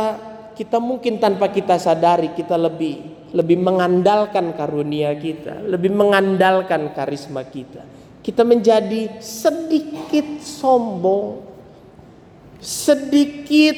kita 0.52 0.76
mungkin 0.76 1.16
tanpa 1.16 1.48
kita 1.48 1.80
sadari 1.80 2.36
kita 2.36 2.60
lebih 2.60 3.16
lebih 3.32 3.56
mengandalkan 3.56 4.52
karunia 4.52 5.16
kita, 5.16 5.64
lebih 5.64 5.88
mengandalkan 5.88 6.92
karisma 6.92 7.48
kita. 7.48 7.80
Kita 8.20 8.44
menjadi 8.44 9.24
sedikit 9.24 10.44
sombong, 10.44 11.47
sedikit 12.58 13.76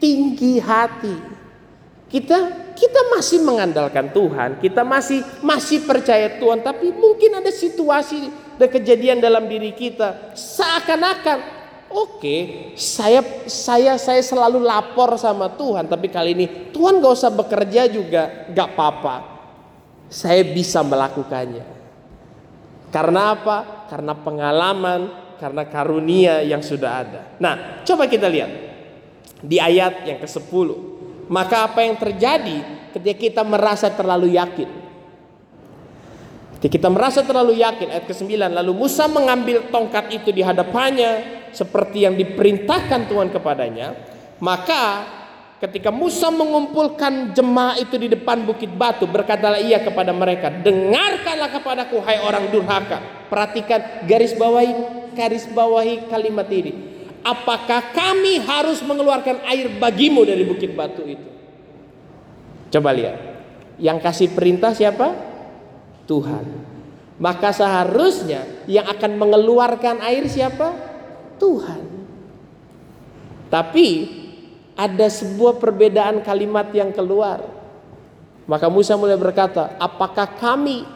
tinggi 0.00 0.58
hati. 0.58 1.16
Kita 2.08 2.38
kita 2.72 3.00
masih 3.12 3.42
mengandalkan 3.44 4.08
Tuhan, 4.14 4.62
kita 4.62 4.86
masih 4.86 5.20
masih 5.44 5.84
percaya 5.84 6.38
Tuhan, 6.40 6.62
tapi 6.62 6.94
mungkin 6.94 7.36
ada 7.36 7.50
situasi 7.50 8.30
dan 8.56 8.68
kejadian 8.70 9.18
dalam 9.18 9.50
diri 9.50 9.74
kita 9.74 10.32
seakan-akan 10.32 11.38
oke, 11.90 12.22
okay, 12.22 12.40
saya 12.78 13.20
saya 13.50 13.98
saya 13.98 14.22
selalu 14.22 14.62
lapor 14.62 15.18
sama 15.18 15.52
Tuhan, 15.52 15.90
tapi 15.90 16.08
kali 16.08 16.32
ini 16.32 16.46
Tuhan 16.72 17.02
gak 17.02 17.14
usah 17.18 17.32
bekerja 17.34 17.90
juga, 17.90 18.48
gak 18.54 18.68
apa-apa. 18.72 19.16
Saya 20.08 20.40
bisa 20.40 20.80
melakukannya. 20.80 21.66
Karena 22.88 23.36
apa? 23.36 23.84
Karena 23.92 24.16
pengalaman, 24.16 25.27
karena 25.38 25.62
karunia 25.64 26.42
yang 26.42 26.60
sudah 26.60 26.90
ada. 27.06 27.20
Nah, 27.38 27.82
coba 27.86 28.10
kita 28.10 28.26
lihat 28.26 28.50
di 29.42 29.62
ayat 29.62 30.04
yang 30.04 30.18
ke-10. 30.18 30.68
Maka 31.30 31.68
apa 31.70 31.84
yang 31.86 31.96
terjadi 31.96 32.90
ketika 32.98 33.16
kita 33.16 33.42
merasa 33.46 33.88
terlalu 33.92 34.34
yakin? 34.34 34.68
Ketika 36.58 36.74
kita 36.74 36.88
merasa 36.90 37.22
terlalu 37.22 37.62
yakin 37.62 37.86
ayat 37.94 38.04
ke-9 38.10 38.34
lalu 38.34 38.72
Musa 38.74 39.06
mengambil 39.06 39.70
tongkat 39.70 40.10
itu 40.10 40.34
di 40.34 40.42
hadapannya 40.42 41.38
seperti 41.54 42.02
yang 42.02 42.18
diperintahkan 42.18 43.06
Tuhan 43.06 43.30
kepadanya, 43.30 43.94
maka 44.42 45.06
ketika 45.62 45.94
Musa 45.94 46.34
mengumpulkan 46.34 47.30
jemaah 47.30 47.78
itu 47.78 47.94
di 47.94 48.10
depan 48.10 48.42
bukit 48.42 48.74
batu 48.74 49.06
berkatalah 49.06 49.62
ia 49.62 49.78
kepada 49.78 50.10
mereka, 50.10 50.50
"Dengarkanlah 50.50 51.50
kepadaku 51.54 52.02
hai 52.02 52.18
orang 52.26 52.50
durhaka." 52.50 53.30
Perhatikan 53.30 54.02
garis 54.10 54.34
bawahi 54.34 54.98
garis 55.14 55.48
bawahi 55.48 56.08
kalimat 56.08 56.48
ini. 56.50 56.72
Apakah 57.22 57.92
kami 57.92 58.40
harus 58.40 58.80
mengeluarkan 58.80 59.42
air 59.48 59.68
bagimu 59.76 60.22
dari 60.24 60.46
bukit 60.46 60.72
batu 60.72 61.04
itu? 61.04 61.28
Coba 62.72 62.94
lihat. 62.94 63.18
Yang 63.78 63.98
kasih 64.02 64.28
perintah 64.32 64.72
siapa? 64.72 65.12
Tuhan. 66.08 66.44
Maka 67.18 67.50
seharusnya 67.50 68.46
yang 68.70 68.86
akan 68.86 69.18
mengeluarkan 69.18 69.98
air 70.06 70.24
siapa? 70.30 70.72
Tuhan. 71.42 71.82
Tapi 73.50 73.88
ada 74.78 75.10
sebuah 75.10 75.58
perbedaan 75.58 76.22
kalimat 76.22 76.70
yang 76.70 76.94
keluar. 76.94 77.42
Maka 78.46 78.70
Musa 78.70 78.94
mulai 78.94 79.18
berkata, 79.18 79.74
"Apakah 79.76 80.38
kami 80.38 80.86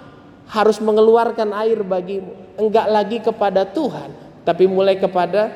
harus 0.53 0.77
mengeluarkan 0.79 1.57
air 1.65 1.81
bagimu?" 1.81 2.37
Enggak 2.61 2.87
lagi 2.93 3.19
kepada 3.25 3.65
Tuhan, 3.65 4.13
tapi 4.45 4.69
mulai 4.69 5.01
kepada 5.01 5.49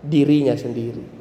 dirinya 0.00 0.54
sendiri. 0.54 1.20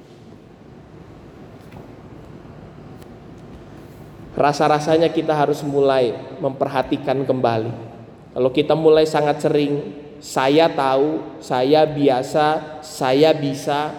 Rasa-rasanya 4.39 5.11
kita 5.11 5.35
harus 5.35 5.59
mulai 5.67 6.15
memperhatikan 6.39 7.27
kembali. 7.27 7.73
Kalau 8.31 8.49
kita 8.55 8.71
mulai 8.71 9.03
sangat 9.03 9.43
sering, 9.43 9.99
saya 10.23 10.71
tahu, 10.71 11.43
saya 11.43 11.83
biasa, 11.83 12.79
saya 12.79 13.35
bisa, 13.35 13.91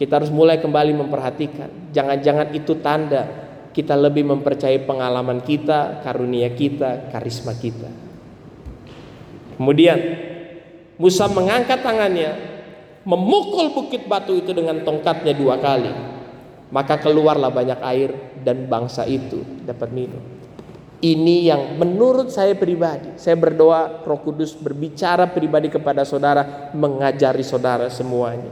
kita 0.00 0.16
harus 0.22 0.32
mulai 0.32 0.56
kembali 0.56 0.96
memperhatikan. 0.96 1.68
Jangan-jangan 1.92 2.56
itu 2.56 2.72
tanda 2.80 3.43
kita 3.74 3.98
lebih 3.98 4.22
mempercayai 4.22 4.86
pengalaman 4.86 5.42
kita, 5.42 6.00
karunia 6.06 6.54
kita, 6.54 7.10
karisma 7.10 7.58
kita. 7.58 7.90
Kemudian 9.58 9.98
Musa 10.94 11.26
mengangkat 11.26 11.82
tangannya 11.82 12.38
memukul 13.02 13.74
bukit 13.74 14.06
batu 14.06 14.38
itu 14.38 14.54
dengan 14.54 14.86
tongkatnya 14.86 15.34
dua 15.34 15.58
kali, 15.58 15.90
maka 16.70 17.02
keluarlah 17.02 17.50
banyak 17.50 17.82
air 17.82 18.10
dan 18.46 18.70
bangsa 18.70 19.02
itu 19.04 19.42
dapat 19.66 19.90
minum. 19.90 20.22
Ini 21.04 21.36
yang 21.52 21.62
menurut 21.76 22.32
saya 22.32 22.56
pribadi, 22.56 23.12
saya 23.20 23.36
berdoa 23.36 24.06
Roh 24.06 24.20
Kudus 24.24 24.56
berbicara 24.56 25.28
pribadi 25.28 25.68
kepada 25.68 26.06
saudara, 26.06 26.72
mengajari 26.72 27.44
saudara 27.44 27.92
semuanya. 27.92 28.48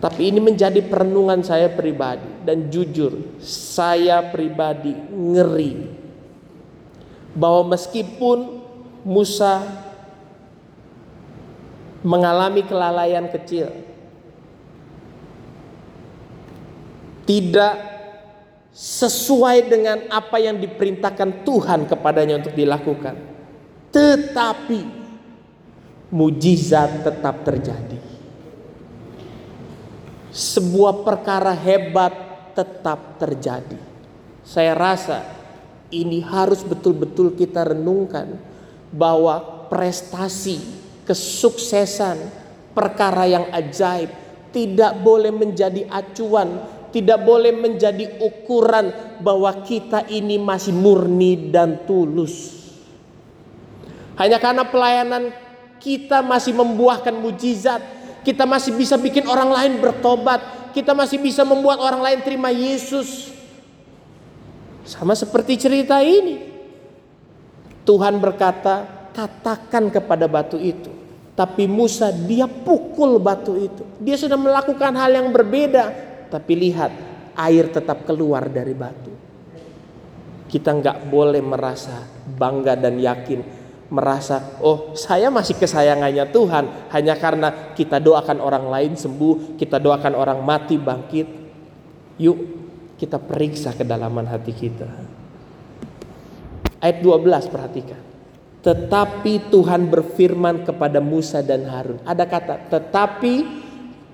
Tapi 0.00 0.32
ini 0.32 0.40
menjadi 0.40 0.80
perenungan 0.80 1.44
saya 1.44 1.68
pribadi 1.68 2.24
dan 2.44 2.72
jujur 2.72 3.36
saya 3.44 4.32
pribadi 4.32 4.96
ngeri 5.10 6.00
bahwa 7.36 7.76
meskipun 7.76 8.60
Musa 9.00 9.64
mengalami 12.04 12.64
kelalaian 12.64 13.28
kecil. 13.28 13.68
Tidak 17.24 17.74
sesuai 18.74 19.70
dengan 19.70 19.98
apa 20.10 20.40
yang 20.42 20.58
diperintahkan 20.58 21.46
Tuhan 21.46 21.86
kepadanya 21.86 22.42
untuk 22.42 22.54
dilakukan. 22.56 23.14
Tetapi 23.94 24.80
mujizat 26.10 27.06
tetap 27.06 27.46
terjadi. 27.46 27.98
Sebuah 30.30 31.02
perkara 31.06 31.54
hebat 31.54 32.29
tetap 32.60 33.16
terjadi. 33.16 33.80
Saya 34.44 34.76
rasa 34.76 35.24
ini 35.88 36.20
harus 36.20 36.60
betul-betul 36.60 37.32
kita 37.32 37.72
renungkan 37.72 38.36
bahwa 38.92 39.66
prestasi 39.72 40.60
kesuksesan, 41.08 42.20
perkara 42.76 43.24
yang 43.24 43.48
ajaib 43.48 44.12
tidak 44.52 44.98
boleh 45.00 45.32
menjadi 45.32 45.88
acuan, 45.88 46.60
tidak 46.92 47.22
boleh 47.22 47.54
menjadi 47.54 48.20
ukuran 48.20 48.92
bahwa 49.22 49.62
kita 49.62 50.04
ini 50.10 50.36
masih 50.36 50.74
murni 50.74 51.48
dan 51.48 51.86
tulus. 51.86 52.60
Hanya 54.18 54.36
karena 54.36 54.68
pelayanan 54.68 55.32
kita 55.80 56.20
masih 56.20 56.52
membuahkan 56.52 57.14
mujizat, 57.14 57.80
kita 58.20 58.44
masih 58.44 58.76
bisa 58.76 59.00
bikin 59.00 59.24
orang 59.24 59.48
lain 59.48 59.72
bertobat, 59.80 60.59
kita 60.72 60.96
masih 60.96 61.20
bisa 61.20 61.42
membuat 61.44 61.78
orang 61.82 62.00
lain 62.00 62.20
terima 62.24 62.48
Yesus. 62.54 63.30
Sama 64.86 65.14
seperti 65.14 65.60
cerita 65.60 66.00
ini. 66.02 66.50
Tuhan 67.84 68.18
berkata, 68.22 68.86
katakan 69.10 69.90
kepada 69.90 70.30
batu 70.30 70.56
itu, 70.56 70.90
tapi 71.34 71.66
Musa 71.66 72.14
dia 72.14 72.46
pukul 72.46 73.18
batu 73.18 73.56
itu. 73.58 73.82
Dia 73.98 74.14
sudah 74.14 74.38
melakukan 74.38 74.94
hal 74.94 75.10
yang 75.16 75.28
berbeda. 75.34 76.08
Tapi 76.30 76.52
lihat 76.54 76.92
air 77.34 77.66
tetap 77.72 78.06
keluar 78.06 78.46
dari 78.46 78.76
batu. 78.76 79.12
Kita 80.46 80.70
nggak 80.74 81.06
boleh 81.10 81.42
merasa 81.42 82.06
bangga 82.30 82.78
dan 82.78 82.98
yakin 82.98 83.59
merasa, 83.90 84.56
oh 84.62 84.94
saya 84.94 85.28
masih 85.28 85.58
kesayangannya 85.58 86.30
Tuhan 86.30 86.94
hanya 86.94 87.14
karena 87.18 87.74
kita 87.74 87.98
doakan 87.98 88.38
orang 88.38 88.70
lain 88.70 88.94
sembuh, 88.94 89.58
kita 89.58 89.82
doakan 89.82 90.14
orang 90.14 90.38
mati 90.46 90.78
bangkit. 90.78 91.28
Yuk 92.22 92.38
kita 92.96 93.18
periksa 93.18 93.74
kedalaman 93.74 94.30
hati 94.30 94.52
kita. 94.54 94.88
Ayat 96.80 97.02
12 97.02 97.52
perhatikan. 97.52 98.00
Tetapi 98.60 99.48
Tuhan 99.48 99.88
berfirman 99.88 100.68
kepada 100.68 101.00
Musa 101.00 101.40
dan 101.40 101.64
Harun. 101.64 101.98
Ada 102.04 102.24
kata 102.28 102.54
tetapi 102.68 103.34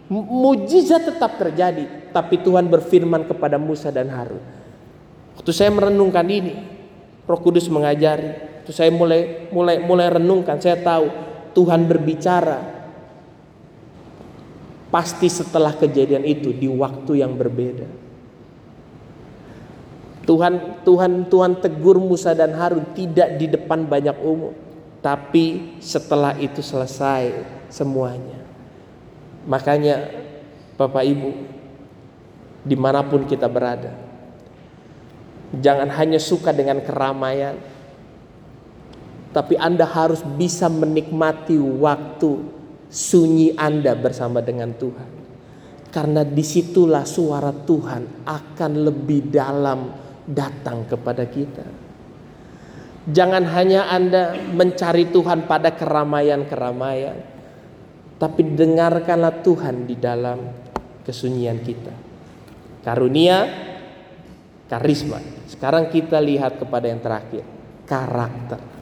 mujizat 0.07 1.03
tetap 1.03 1.35
terjadi, 1.35 2.15
tapi 2.15 2.39
Tuhan 2.39 2.71
berfirman 2.71 3.27
kepada 3.27 3.59
Musa 3.59 3.91
dan 3.91 4.07
Harun. 4.09 4.43
Waktu 5.35 5.51
saya 5.51 5.75
merenungkan 5.75 6.25
ini, 6.31 6.55
Roh 7.27 7.41
Kudus 7.43 7.67
mengajari, 7.67 8.56
Waktu 8.67 8.83
saya 8.83 8.91
mulai 8.91 9.47
mulai 9.55 9.79
mulai 9.79 10.11
renungkan, 10.11 10.59
saya 10.59 10.75
tahu 10.83 11.07
Tuhan 11.55 11.87
berbicara 11.87 12.59
pasti 14.91 15.31
setelah 15.31 15.71
kejadian 15.71 16.27
itu 16.27 16.51
di 16.51 16.67
waktu 16.67 17.23
yang 17.23 17.39
berbeda. 17.39 17.87
Tuhan 20.27 20.83
Tuhan 20.83 21.31
Tuhan 21.31 21.63
tegur 21.63 22.03
Musa 22.03 22.35
dan 22.35 22.59
Harun 22.59 22.91
tidak 22.91 23.39
di 23.39 23.47
depan 23.47 23.87
banyak 23.87 24.19
umum, 24.19 24.51
tapi 24.99 25.79
setelah 25.79 26.35
itu 26.35 26.59
selesai 26.59 27.47
semuanya. 27.71 28.43
Makanya 29.47 30.11
Bapak 30.75 31.07
Ibu 31.07 31.31
di 32.67 32.75
mana 32.75 33.07
pun 33.07 33.31
kita 33.31 33.47
berada, 33.47 33.95
jangan 35.55 35.87
hanya 35.87 36.19
suka 36.19 36.51
dengan 36.51 36.83
keramaian, 36.83 37.76
tapi 39.37 39.53
Anda 39.61 39.85
harus 39.85 40.25
bisa 40.25 40.73
menikmati 40.73 41.61
waktu 41.61 42.41
sunyi 42.89 43.53
Anda 43.53 43.93
bersama 43.93 44.41
dengan 44.41 44.73
Tuhan. 44.73 45.29
Karena 45.93 46.25
di 46.25 46.41
situlah 46.41 47.05
suara 47.05 47.53
Tuhan 47.53 48.25
akan 48.25 48.73
lebih 48.81 49.29
dalam 49.29 49.93
datang 50.25 50.89
kepada 50.89 51.29
kita. 51.29 51.69
Jangan 53.13 53.45
hanya 53.53 53.93
Anda 53.93 54.41
mencari 54.57 55.13
Tuhan 55.13 55.45
pada 55.45 55.77
keramaian-keramaian, 55.77 57.17
tapi 58.17 58.41
dengarkanlah 58.41 59.45
Tuhan 59.45 59.85
di 59.85 60.01
dalam 60.01 60.49
kesunyian 61.05 61.61
kita. 61.61 61.93
Karunia, 62.81 63.45
karisma. 64.65 65.21
Sekarang 65.45 65.93
kita 65.93 66.25
lihat 66.25 66.57
kepada 66.57 66.89
yang 66.89 67.05
terakhir, 67.05 67.45
karakter. 67.85 68.76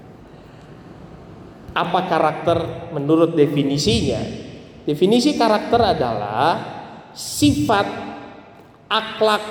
Apa 1.74 2.06
karakter 2.06 2.58
menurut 2.94 3.34
definisinya? 3.34 4.22
Definisi 4.86 5.34
karakter 5.34 5.98
adalah 5.98 6.50
sifat 7.10 7.86
akhlak 8.86 9.42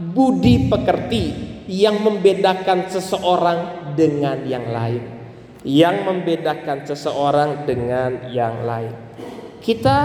budi 0.00 0.70
pekerti 0.72 1.24
yang 1.68 2.00
membedakan 2.00 2.88
seseorang 2.88 3.92
dengan 3.92 4.48
yang 4.48 4.72
lain. 4.72 5.02
Yang 5.60 5.96
membedakan 6.08 6.88
seseorang 6.88 7.68
dengan 7.68 8.32
yang 8.32 8.64
lain. 8.64 8.94
Kita 9.60 9.98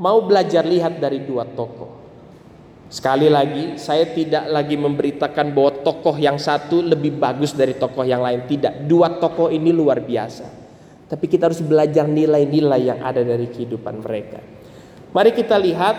mau 0.00 0.24
belajar 0.24 0.64
lihat 0.64 0.96
dari 0.96 1.20
dua 1.28 1.44
tokoh. 1.44 2.00
Sekali 2.90 3.30
lagi, 3.30 3.78
saya 3.78 4.08
tidak 4.10 4.50
lagi 4.50 4.74
memberitakan 4.74 5.52
bahwa 5.54 5.84
tokoh 5.84 6.16
yang 6.18 6.40
satu 6.40 6.82
lebih 6.82 7.20
bagus 7.20 7.54
dari 7.54 7.76
tokoh 7.76 8.02
yang 8.02 8.18
lain. 8.18 8.48
Tidak, 8.48 8.88
dua 8.88 9.20
tokoh 9.20 9.52
ini 9.52 9.70
luar 9.70 10.02
biasa. 10.02 10.59
Tapi 11.10 11.26
kita 11.26 11.50
harus 11.50 11.58
belajar 11.58 12.06
nilai-nilai 12.06 12.80
yang 12.86 13.02
ada 13.02 13.26
dari 13.26 13.50
kehidupan 13.50 13.98
mereka. 13.98 14.38
Mari 15.10 15.34
kita 15.34 15.58
lihat 15.58 15.98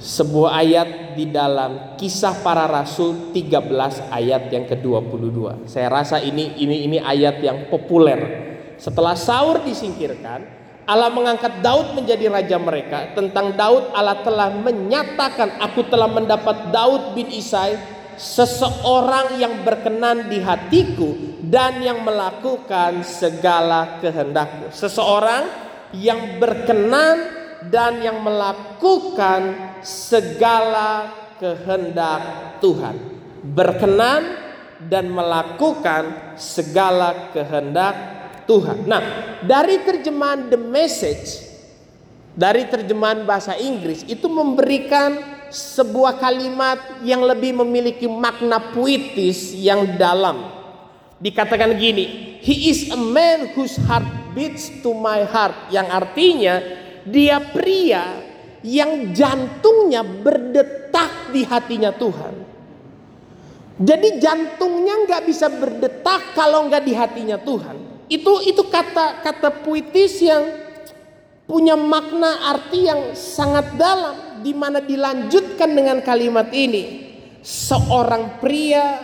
sebuah 0.00 0.50
ayat 0.56 0.88
di 1.12 1.28
dalam 1.28 2.00
kisah 2.00 2.40
para 2.40 2.64
rasul 2.64 3.30
13 3.36 4.08
ayat 4.08 4.48
yang 4.48 4.64
ke-22. 4.64 5.68
Saya 5.68 5.92
rasa 5.92 6.16
ini 6.24 6.56
ini 6.56 6.88
ini 6.88 6.96
ayat 6.96 7.44
yang 7.44 7.68
populer. 7.68 8.50
Setelah 8.80 9.20
Saur 9.20 9.60
disingkirkan, 9.68 10.42
Allah 10.88 11.12
mengangkat 11.12 11.62
Daud 11.62 11.94
menjadi 11.94 12.26
raja 12.32 12.56
mereka. 12.58 13.14
Tentang 13.14 13.54
Daud 13.54 13.94
Allah 13.94 14.18
telah 14.26 14.50
menyatakan, 14.50 15.60
aku 15.62 15.86
telah 15.86 16.10
mendapat 16.10 16.74
Daud 16.74 17.14
bin 17.14 17.30
Isai 17.30 17.78
seseorang 18.16 19.38
yang 19.40 19.62
berkenan 19.62 20.28
di 20.28 20.38
hatiku 20.42 21.40
dan 21.42 21.80
yang 21.80 22.04
melakukan 22.04 23.04
segala 23.04 23.98
kehendakku. 24.00 24.72
Seseorang 24.72 25.44
yang 25.96 26.40
berkenan 26.40 27.16
dan 27.68 28.00
yang 28.00 28.20
melakukan 28.20 29.74
segala 29.84 31.12
kehendak 31.38 32.22
Tuhan. 32.58 32.96
Berkenan 33.42 34.22
dan 34.86 35.10
melakukan 35.10 36.34
segala 36.34 37.30
kehendak 37.30 37.94
Tuhan. 38.46 38.86
Nah, 38.86 39.02
dari 39.42 39.82
terjemahan 39.86 40.50
The 40.50 40.58
Message 40.58 41.52
dari 42.32 42.64
terjemahan 42.64 43.28
bahasa 43.28 43.56
Inggris 43.60 44.04
itu 44.08 44.24
memberikan 44.24 45.31
sebuah 45.52 46.16
kalimat 46.16 47.04
yang 47.04 47.20
lebih 47.22 47.60
memiliki 47.60 48.08
makna 48.08 48.72
puitis 48.72 49.52
yang 49.54 49.96
dalam. 50.00 50.48
Dikatakan 51.22 51.78
gini, 51.78 52.40
he 52.42 52.72
is 52.72 52.90
a 52.90 52.98
man 52.98 53.54
whose 53.54 53.78
heart 53.86 54.04
beats 54.34 54.72
to 54.82 54.90
my 54.96 55.22
heart, 55.22 55.54
yang 55.70 55.86
artinya 55.92 56.58
dia 57.06 57.38
pria 57.38 58.18
yang 58.62 59.10
jantungnya 59.14 60.02
berdetak 60.02 61.30
di 61.30 61.46
hatinya 61.46 61.94
Tuhan. 61.94 62.34
Jadi 63.82 64.22
jantungnya 64.22 64.94
nggak 65.06 65.22
bisa 65.26 65.50
berdetak 65.50 66.34
kalau 66.38 66.70
nggak 66.70 66.82
di 66.86 66.94
hatinya 66.94 67.38
Tuhan. 67.38 68.06
Itu 68.06 68.42
itu 68.44 68.62
kata 68.66 69.22
kata 69.24 69.62
puitis 69.66 70.22
yang 70.22 70.42
punya 71.52 71.76
makna 71.76 72.48
arti 72.48 72.88
yang 72.88 73.12
sangat 73.12 73.76
dalam 73.76 74.40
di 74.40 74.56
mana 74.56 74.80
dilanjutkan 74.80 75.68
dengan 75.68 76.00
kalimat 76.00 76.48
ini. 76.48 77.12
Seorang 77.44 78.40
pria 78.40 78.96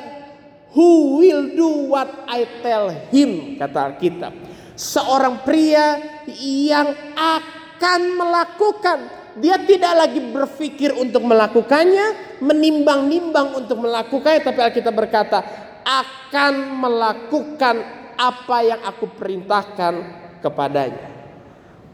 who 0.73 1.21
will 1.21 1.53
do 1.53 1.93
what 1.93 2.09
I 2.25 2.49
tell 2.65 2.89
him 3.13 3.61
kata 3.61 3.93
Alkitab. 3.93 4.33
Seorang 4.73 5.45
pria 5.45 6.01
yang 6.41 6.89
akan 7.13 8.01
melakukan 8.17 8.99
dia 9.45 9.61
tidak 9.61 10.09
lagi 10.09 10.25
berpikir 10.25 10.97
untuk 10.97 11.29
melakukannya, 11.29 12.41
menimbang-nimbang 12.41 13.61
untuk 13.61 13.85
melakukannya, 13.85 14.41
tapi 14.41 14.59
Alkitab 14.65 14.97
berkata 14.97 15.45
akan 15.85 16.81
melakukan 16.81 17.77
apa 18.17 18.57
yang 18.65 18.81
aku 18.89 19.05
perintahkan 19.15 19.95
kepadanya. 20.41 21.18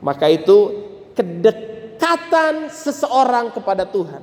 Maka 0.05 0.29
itu 0.29 0.85
kedek 1.17 1.75
kedekatan 2.05 2.69
seseorang 2.69 3.49
kepada 3.55 3.89
Tuhan. 3.89 4.23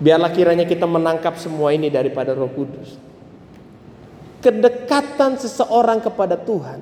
Biarlah 0.00 0.32
kiranya 0.32 0.64
kita 0.64 0.88
menangkap 0.88 1.36
semua 1.36 1.76
ini 1.76 1.92
daripada 1.92 2.32
Roh 2.32 2.48
Kudus. 2.48 2.96
Kedekatan 4.40 5.40
seseorang 5.40 6.00
kepada 6.00 6.36
Tuhan 6.40 6.80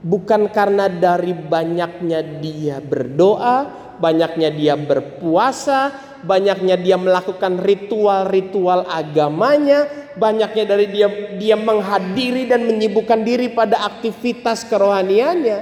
bukan 0.00 0.48
karena 0.52 0.88
dari 0.88 1.32
banyaknya 1.32 2.20
dia 2.40 2.80
berdoa, 2.80 3.68
banyaknya 4.00 4.48
dia 4.52 4.74
berpuasa, 4.76 5.92
banyaknya 6.24 6.76
dia 6.76 6.96
melakukan 7.00 7.60
ritual-ritual 7.60 8.88
agamanya, 8.88 9.88
banyaknya 10.16 10.64
dari 10.64 10.86
dia 10.88 11.08
dia 11.36 11.56
menghadiri 11.56 12.48
dan 12.48 12.64
menyibukkan 12.68 13.20
diri 13.24 13.52
pada 13.52 13.84
aktivitas 13.88 14.68
kerohaniannya, 14.68 15.58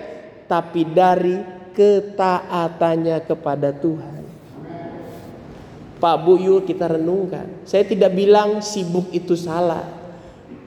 tapi 0.51 0.83
dari 0.89 1.39
ketaatannya 1.75 3.19
kepada 3.23 3.71
Tuhan. 3.71 4.19
Pak 5.99 6.17
Bu 6.23 6.39
yuk 6.39 6.67
kita 6.67 6.87
renungkan. 6.87 7.67
Saya 7.67 7.83
tidak 7.83 8.15
bilang 8.15 8.63
sibuk 8.63 9.11
itu 9.11 9.35
salah. 9.35 9.83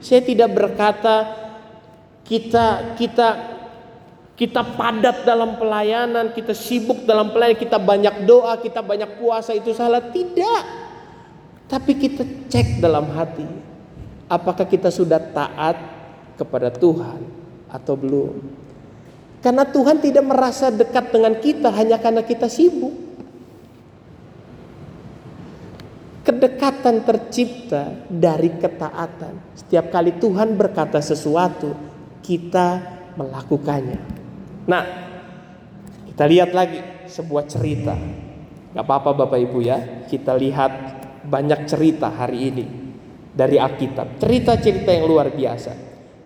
Saya 0.00 0.20
tidak 0.20 0.52
berkata 0.52 1.40
kita 2.28 2.96
kita 3.00 3.28
kita 4.32 4.64
padat 4.64 5.28
dalam 5.28 5.60
pelayanan, 5.60 6.32
kita 6.32 6.56
sibuk 6.56 7.04
dalam 7.04 7.36
pelayanan, 7.36 7.60
kita 7.60 7.76
banyak 7.76 8.24
doa, 8.24 8.56
kita 8.56 8.80
banyak 8.80 9.20
puasa 9.20 9.52
itu 9.52 9.76
salah. 9.76 10.00
Tidak. 10.00 10.62
Tapi 11.68 11.92
kita 11.96 12.24
cek 12.48 12.80
dalam 12.80 13.12
hati. 13.12 13.44
Apakah 14.32 14.64
kita 14.64 14.88
sudah 14.88 15.20
taat 15.20 15.76
kepada 16.40 16.72
Tuhan 16.72 17.20
atau 17.68 17.92
belum? 17.92 18.34
Karena 19.44 19.68
Tuhan 19.68 20.00
tidak 20.00 20.24
merasa 20.24 20.72
dekat 20.72 21.12
dengan 21.12 21.36
kita 21.36 21.68
hanya 21.68 22.00
karena 22.00 22.24
kita 22.24 22.48
sibuk. 22.48 22.94
Kedekatan 26.22 27.02
tercipta 27.02 28.06
dari 28.06 28.48
ketaatan. 28.56 29.58
Setiap 29.58 29.90
kali 29.90 30.16
Tuhan 30.16 30.54
berkata 30.54 31.02
sesuatu, 31.02 31.74
kita 32.22 32.78
melakukannya. 33.18 34.21
Nah, 34.68 34.82
kita 36.06 36.24
lihat 36.28 36.50
lagi 36.54 36.78
sebuah 37.10 37.44
cerita. 37.50 37.96
Gak 38.72 38.84
apa-apa 38.84 39.26
Bapak 39.26 39.38
Ibu 39.40 39.58
ya, 39.60 40.06
kita 40.06 40.32
lihat 40.38 40.72
banyak 41.26 41.66
cerita 41.68 42.08
hari 42.08 42.38
ini 42.52 42.64
dari 43.32 43.56
Alkitab. 43.58 44.20
Cerita-cerita 44.22 44.92
yang 44.92 45.08
luar 45.08 45.32
biasa. 45.32 45.72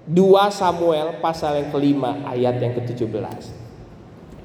2 0.06 0.14
Samuel 0.54 1.18
pasal 1.18 1.58
yang 1.58 1.68
kelima 1.74 2.22
ayat 2.30 2.62
yang 2.62 2.72
ke-17. 2.78 3.42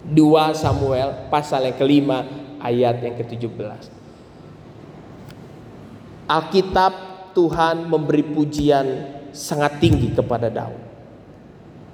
2 0.09 0.17
Samuel 0.57 1.29
pasal 1.29 1.69
yang 1.69 1.77
kelima 1.77 2.25
ayat 2.57 2.97
yang 3.05 3.13
ke-17. 3.21 4.01
Alkitab 6.25 6.93
Tuhan 7.37 7.85
memberi 7.85 8.25
pujian 8.25 8.87
sangat 9.31 9.77
tinggi 9.77 10.11
kepada 10.15 10.49
Daud. 10.49 10.90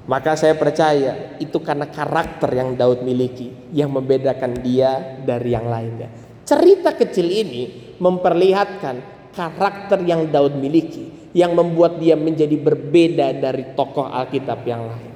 Maka 0.08 0.40
saya 0.40 0.56
percaya 0.56 1.36
itu 1.36 1.60
karena 1.60 1.84
karakter 1.92 2.48
yang 2.56 2.80
Daud 2.80 3.04
miliki 3.04 3.52
yang 3.76 3.92
membedakan 3.92 4.64
dia 4.64 5.20
dari 5.20 5.52
yang 5.52 5.68
lainnya. 5.68 6.08
Cerita 6.48 6.96
kecil 6.96 7.28
ini 7.28 7.64
memperlihatkan 8.00 9.30
karakter 9.36 10.00
yang 10.08 10.32
Daud 10.32 10.56
miliki 10.56 11.32
yang 11.36 11.52
membuat 11.52 12.00
dia 12.00 12.16
menjadi 12.16 12.56
berbeda 12.56 13.36
dari 13.36 13.76
tokoh 13.76 14.08
Alkitab 14.08 14.64
yang 14.64 14.88
lain. 14.88 15.14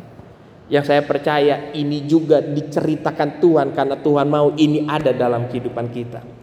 Yang 0.68 0.84
saya 0.92 1.02
percaya 1.08 1.72
ini 1.72 2.04
juga 2.04 2.44
diceritakan 2.44 3.40
Tuhan 3.40 3.68
karena 3.72 3.96
Tuhan 3.96 4.28
mau 4.28 4.52
ini 4.60 4.84
ada 4.92 5.16
dalam 5.16 5.48
kehidupan 5.48 5.88
kita. 5.88 6.41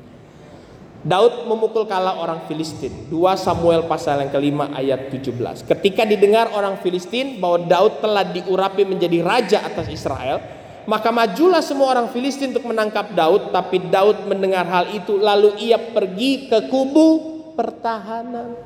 Daud 0.99 1.47
memukul 1.47 1.87
kalah 1.87 2.19
orang 2.19 2.43
Filistin. 2.51 2.91
2 3.07 3.15
Samuel 3.39 3.87
pasal 3.87 4.19
yang 4.27 4.35
kelima 4.35 4.67
ayat 4.75 5.15
17. 5.15 5.63
Ketika 5.63 6.03
didengar 6.03 6.51
orang 6.51 6.83
Filistin 6.83 7.39
bahwa 7.39 7.63
Daud 7.71 8.03
telah 8.03 8.27
diurapi 8.27 8.83
menjadi 8.83 9.23
raja 9.23 9.63
atas 9.63 9.87
Israel, 9.87 10.43
maka 10.91 11.15
majulah 11.15 11.63
semua 11.63 11.95
orang 11.95 12.11
Filistin 12.11 12.51
untuk 12.51 12.67
menangkap 12.67 13.15
Daud, 13.15 13.55
tapi 13.55 13.79
Daud 13.79 14.27
mendengar 14.27 14.67
hal 14.67 14.91
itu 14.91 15.15
lalu 15.15 15.55
ia 15.63 15.79
pergi 15.79 16.51
ke 16.51 16.67
kubu 16.67 17.09
pertahanan. 17.55 18.59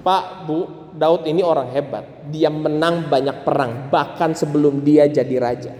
Pak, 0.00 0.48
Bu, 0.48 0.58
Daud 0.96 1.28
ini 1.28 1.42
orang 1.42 1.74
hebat. 1.76 2.30
Dia 2.32 2.48
menang 2.48 3.10
banyak 3.10 3.44
perang 3.44 3.92
bahkan 3.92 4.32
sebelum 4.32 4.80
dia 4.80 5.04
jadi 5.10 5.36
raja. 5.36 5.74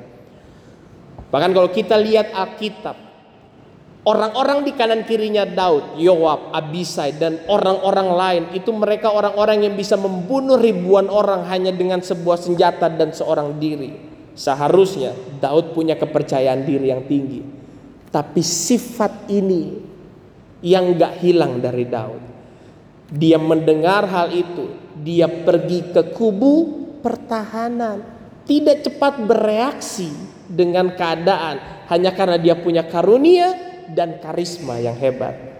Bahkan 1.30 1.50
kalau 1.54 1.70
kita 1.70 1.94
lihat 1.94 2.34
Alkitab, 2.34 3.05
Orang-orang 4.06 4.62
di 4.62 4.70
kanan 4.70 5.02
kirinya 5.02 5.42
Daud, 5.42 5.98
Yoab, 5.98 6.54
Abisai 6.54 7.18
dan 7.18 7.42
orang-orang 7.50 8.08
lain 8.14 8.42
itu 8.54 8.70
mereka 8.70 9.10
orang-orang 9.10 9.66
yang 9.66 9.74
bisa 9.74 9.98
membunuh 9.98 10.54
ribuan 10.54 11.10
orang 11.10 11.42
hanya 11.50 11.74
dengan 11.74 11.98
sebuah 11.98 12.38
senjata 12.38 12.86
dan 12.86 13.10
seorang 13.10 13.58
diri. 13.58 13.98
Seharusnya 14.38 15.10
Daud 15.42 15.74
punya 15.74 15.98
kepercayaan 15.98 16.62
diri 16.62 16.94
yang 16.94 17.02
tinggi. 17.10 17.42
Tapi 18.06 18.46
sifat 18.46 19.26
ini 19.26 19.74
yang 20.62 20.94
gak 20.94 21.18
hilang 21.26 21.58
dari 21.58 21.90
Daud. 21.90 22.22
Dia 23.10 23.42
mendengar 23.42 24.06
hal 24.06 24.30
itu, 24.30 24.70
dia 25.02 25.26
pergi 25.26 25.82
ke 25.90 26.14
kubu 26.14 26.54
pertahanan. 27.02 28.06
Tidak 28.46 28.86
cepat 28.86 29.18
bereaksi 29.26 30.14
dengan 30.46 30.94
keadaan 30.94 31.90
hanya 31.90 32.14
karena 32.14 32.38
dia 32.38 32.54
punya 32.54 32.86
karunia 32.86 33.74
dan 33.92 34.18
karisma 34.18 34.80
yang 34.80 34.96
hebat. 34.96 35.56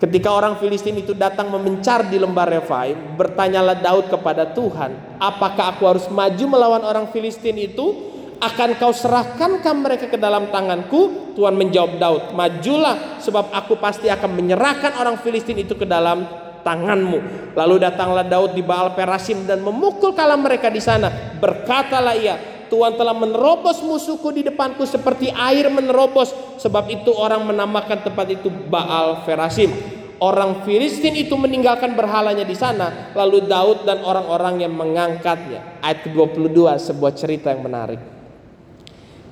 Ketika 0.00 0.32
orang 0.32 0.56
Filistin 0.56 0.96
itu 0.96 1.12
datang 1.12 1.52
memencar 1.52 2.08
di 2.08 2.16
lembah 2.16 2.48
Refaim, 2.48 3.20
bertanyalah 3.20 3.84
Daud 3.84 4.08
kepada 4.08 4.48
Tuhan, 4.48 5.20
apakah 5.20 5.76
aku 5.76 5.84
harus 5.84 6.08
maju 6.08 6.44
melawan 6.48 6.80
orang 6.80 7.12
Filistin 7.12 7.60
itu? 7.60 8.08
Akan 8.40 8.72
kau 8.80 8.96
serahkankah 8.96 9.74
mereka 9.76 10.08
ke 10.08 10.16
dalam 10.16 10.48
tanganku? 10.48 11.36
Tuhan 11.36 11.52
menjawab 11.52 12.00
Daud, 12.00 12.22
majulah 12.32 13.20
sebab 13.20 13.52
aku 13.52 13.76
pasti 13.76 14.08
akan 14.08 14.32
menyerahkan 14.32 14.96
orang 14.96 15.20
Filistin 15.20 15.60
itu 15.60 15.76
ke 15.76 15.84
dalam 15.84 16.24
tanganmu. 16.64 17.52
Lalu 17.52 17.84
datanglah 17.84 18.24
Daud 18.24 18.56
di 18.56 18.64
Baal 18.64 18.96
Perasim 18.96 19.44
dan 19.44 19.60
memukul 19.60 20.16
kalah 20.16 20.40
mereka 20.40 20.72
di 20.72 20.80
sana. 20.80 21.12
Berkatalah 21.36 22.16
ia, 22.16 22.36
Tuhan 22.70 22.94
telah 22.94 23.12
menerobos 23.12 23.82
musuhku 23.82 24.30
di 24.30 24.46
depanku 24.46 24.86
seperti 24.86 25.34
air 25.34 25.66
menerobos. 25.68 26.30
Sebab 26.62 26.86
itu 26.88 27.10
orang 27.10 27.42
menamakan 27.44 28.06
tempat 28.06 28.30
itu 28.30 28.46
Baal 28.48 29.26
Ferasim. 29.26 29.74
Orang 30.22 30.62
Filistin 30.62 31.18
itu 31.18 31.34
meninggalkan 31.34 31.98
berhalanya 31.98 32.46
di 32.46 32.54
sana. 32.54 33.10
Lalu 33.18 33.50
Daud 33.50 33.82
dan 33.82 34.06
orang-orang 34.06 34.62
yang 34.62 34.72
mengangkatnya. 34.72 35.82
Ayat 35.82 36.06
ke-22 36.06 36.78
sebuah 36.78 37.12
cerita 37.18 37.50
yang 37.50 37.66
menarik. 37.66 37.98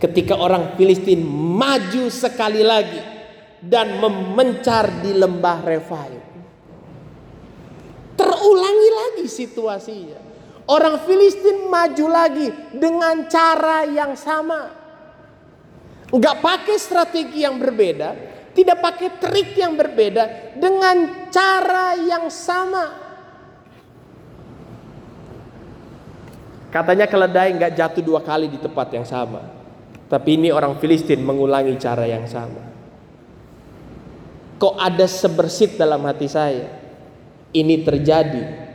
Ketika 0.02 0.34
orang 0.34 0.74
Filistin 0.74 1.22
maju 1.30 2.10
sekali 2.10 2.66
lagi. 2.66 3.16
Dan 3.58 3.98
memencar 3.98 5.02
di 5.02 5.18
lembah 5.18 5.58
Refaim. 5.66 6.22
Terulangi 8.14 8.90
lagi 8.94 9.26
situasinya. 9.26 10.27
Orang 10.68 11.00
Filistin 11.08 11.72
maju 11.72 12.06
lagi 12.12 12.52
dengan 12.76 13.24
cara 13.24 13.88
yang 13.88 14.12
sama. 14.12 14.68
Enggak 16.12 16.44
pakai 16.44 16.76
strategi 16.76 17.40
yang 17.40 17.56
berbeda, 17.56 18.12
tidak 18.52 18.76
pakai 18.76 19.08
trik 19.16 19.56
yang 19.56 19.80
berbeda, 19.80 20.52
dengan 20.60 21.28
cara 21.32 21.96
yang 21.96 22.28
sama. 22.28 22.84
Katanya 26.68 27.08
keledai 27.08 27.56
enggak 27.56 27.72
jatuh 27.72 28.04
dua 28.04 28.20
kali 28.20 28.52
di 28.52 28.60
tempat 28.60 28.92
yang 28.92 29.08
sama. 29.08 29.40
Tapi 30.12 30.36
ini 30.36 30.52
orang 30.52 30.76
Filistin 30.76 31.24
mengulangi 31.24 31.80
cara 31.80 32.04
yang 32.04 32.28
sama. 32.28 32.60
Kok 34.60 34.76
ada 34.76 35.08
sebersit 35.08 35.80
dalam 35.80 36.04
hati 36.04 36.28
saya? 36.28 36.68
Ini 37.56 37.84
terjadi 37.84 38.67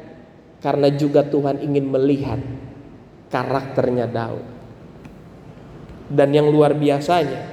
karena 0.64 0.88
juga 0.96 1.28
Tuhan 1.28 1.60
ingin 1.60 1.92
melihat 1.92 2.40
karakternya 3.28 4.08
Daud. 4.08 4.46
Dan 6.08 6.32
yang 6.32 6.48
luar 6.48 6.72
biasanya, 6.72 7.44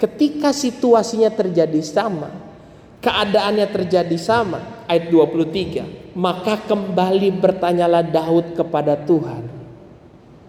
ketika 0.00 0.56
situasinya 0.56 1.28
terjadi 1.28 1.76
sama, 1.84 2.32
keadaannya 3.04 3.68
terjadi 3.68 4.16
sama, 4.16 4.88
ayat 4.88 5.12
23, 5.12 6.16
maka 6.16 6.64
kembali 6.64 7.28
bertanyalah 7.36 8.00
Daud 8.00 8.56
kepada 8.56 8.96
Tuhan. 9.04 9.42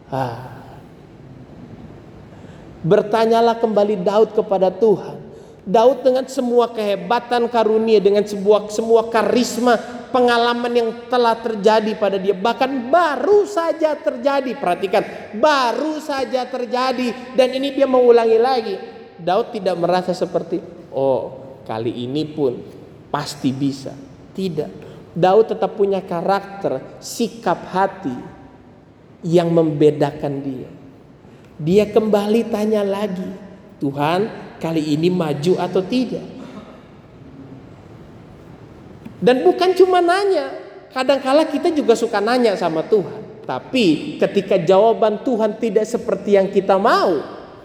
Ah. 0.07 0.63
Bertanyalah 2.87 3.59
kembali 3.59 3.99
Daud 3.99 4.31
kepada 4.31 4.71
Tuhan. 4.71 5.26
Daud 5.67 5.99
dengan 5.99 6.23
semua 6.31 6.71
kehebatan 6.71 7.51
karunia, 7.51 7.99
dengan 7.99 8.23
sebuah 8.23 8.71
semua 8.71 9.11
karisma 9.11 9.75
pengalaman 10.15 10.71
yang 10.71 10.89
telah 11.11 11.35
terjadi 11.35 11.91
pada 11.99 12.15
dia. 12.15 12.31
Bahkan 12.31 12.87
baru 12.87 13.43
saja 13.43 13.91
terjadi 13.99 14.55
perhatikan 14.55 15.03
baru 15.35 15.99
saja 15.99 16.47
terjadi. 16.47 17.35
Dan 17.35 17.51
ini 17.51 17.75
dia 17.75 17.83
mengulangi 17.83 18.39
lagi 18.39 18.75
Daud 19.19 19.51
tidak 19.51 19.75
merasa 19.75 20.15
seperti 20.15 20.61
oh 20.93 21.59
kali 21.65 22.07
ini 22.07 22.23
pun 22.31 22.53
pasti 23.11 23.51
bisa. 23.51 23.91
Tidak. 24.31 24.87
Daud 25.17 25.51
tetap 25.51 25.73
punya 25.75 25.99
karakter 25.99 27.01
sikap 27.03 27.73
hati 27.73 28.13
yang 29.25 29.49
membedakan 29.49 30.33
dia. 30.45 30.69
Dia 31.57 31.89
kembali 31.89 32.53
tanya 32.53 32.85
lagi 32.85 33.25
Tuhan 33.81 34.46
kali 34.57 34.97
ini 34.97 35.09
maju 35.09 35.53
atau 35.61 35.81
tidak 35.85 36.37
dan 39.17 39.41
bukan 39.41 39.73
cuma 39.73 39.97
nanya, 39.97 40.53
kadangkala 40.93 41.49
kita 41.49 41.73
juga 41.73 41.97
suka 41.97 42.21
nanya 42.21 42.53
sama 42.53 42.85
Tuhan. 42.85 43.25
Tapi 43.47 44.19
ketika 44.21 44.59
jawaban 44.61 45.23
Tuhan 45.25 45.57
tidak 45.57 45.87
seperti 45.87 46.37
yang 46.37 46.51
kita 46.53 46.77
mau, 46.77 47.23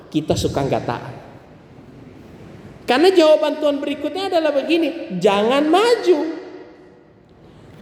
kita 0.09 0.33
suka 0.33 0.65
nggak 0.65 0.85
taat. 0.87 1.15
Karena 2.89 3.13
jawaban 3.13 3.61
Tuhan 3.61 3.79
berikutnya 3.83 4.33
adalah 4.33 4.53
begini, 4.55 5.19
jangan 5.21 5.69
maju. 5.69 6.19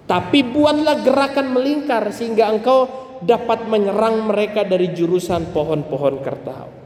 Tapi 0.08 0.38
buatlah 0.42 1.06
gerakan 1.06 1.54
melingkar 1.54 2.10
sehingga 2.10 2.50
engkau 2.50 2.90
dapat 3.22 3.70
menyerang 3.70 4.26
mereka 4.26 4.66
dari 4.66 4.90
jurusan 4.90 5.54
pohon-pohon 5.54 6.14
kertau. 6.18 6.79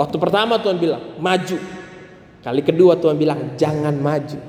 Waktu 0.00 0.16
pertama 0.16 0.56
Tuhan 0.56 0.80
bilang, 0.80 1.20
maju. 1.20 1.60
Kali 2.40 2.64
kedua 2.64 2.96
Tuhan 2.96 3.20
bilang, 3.20 3.52
jangan 3.60 3.92
maju. 4.00 4.40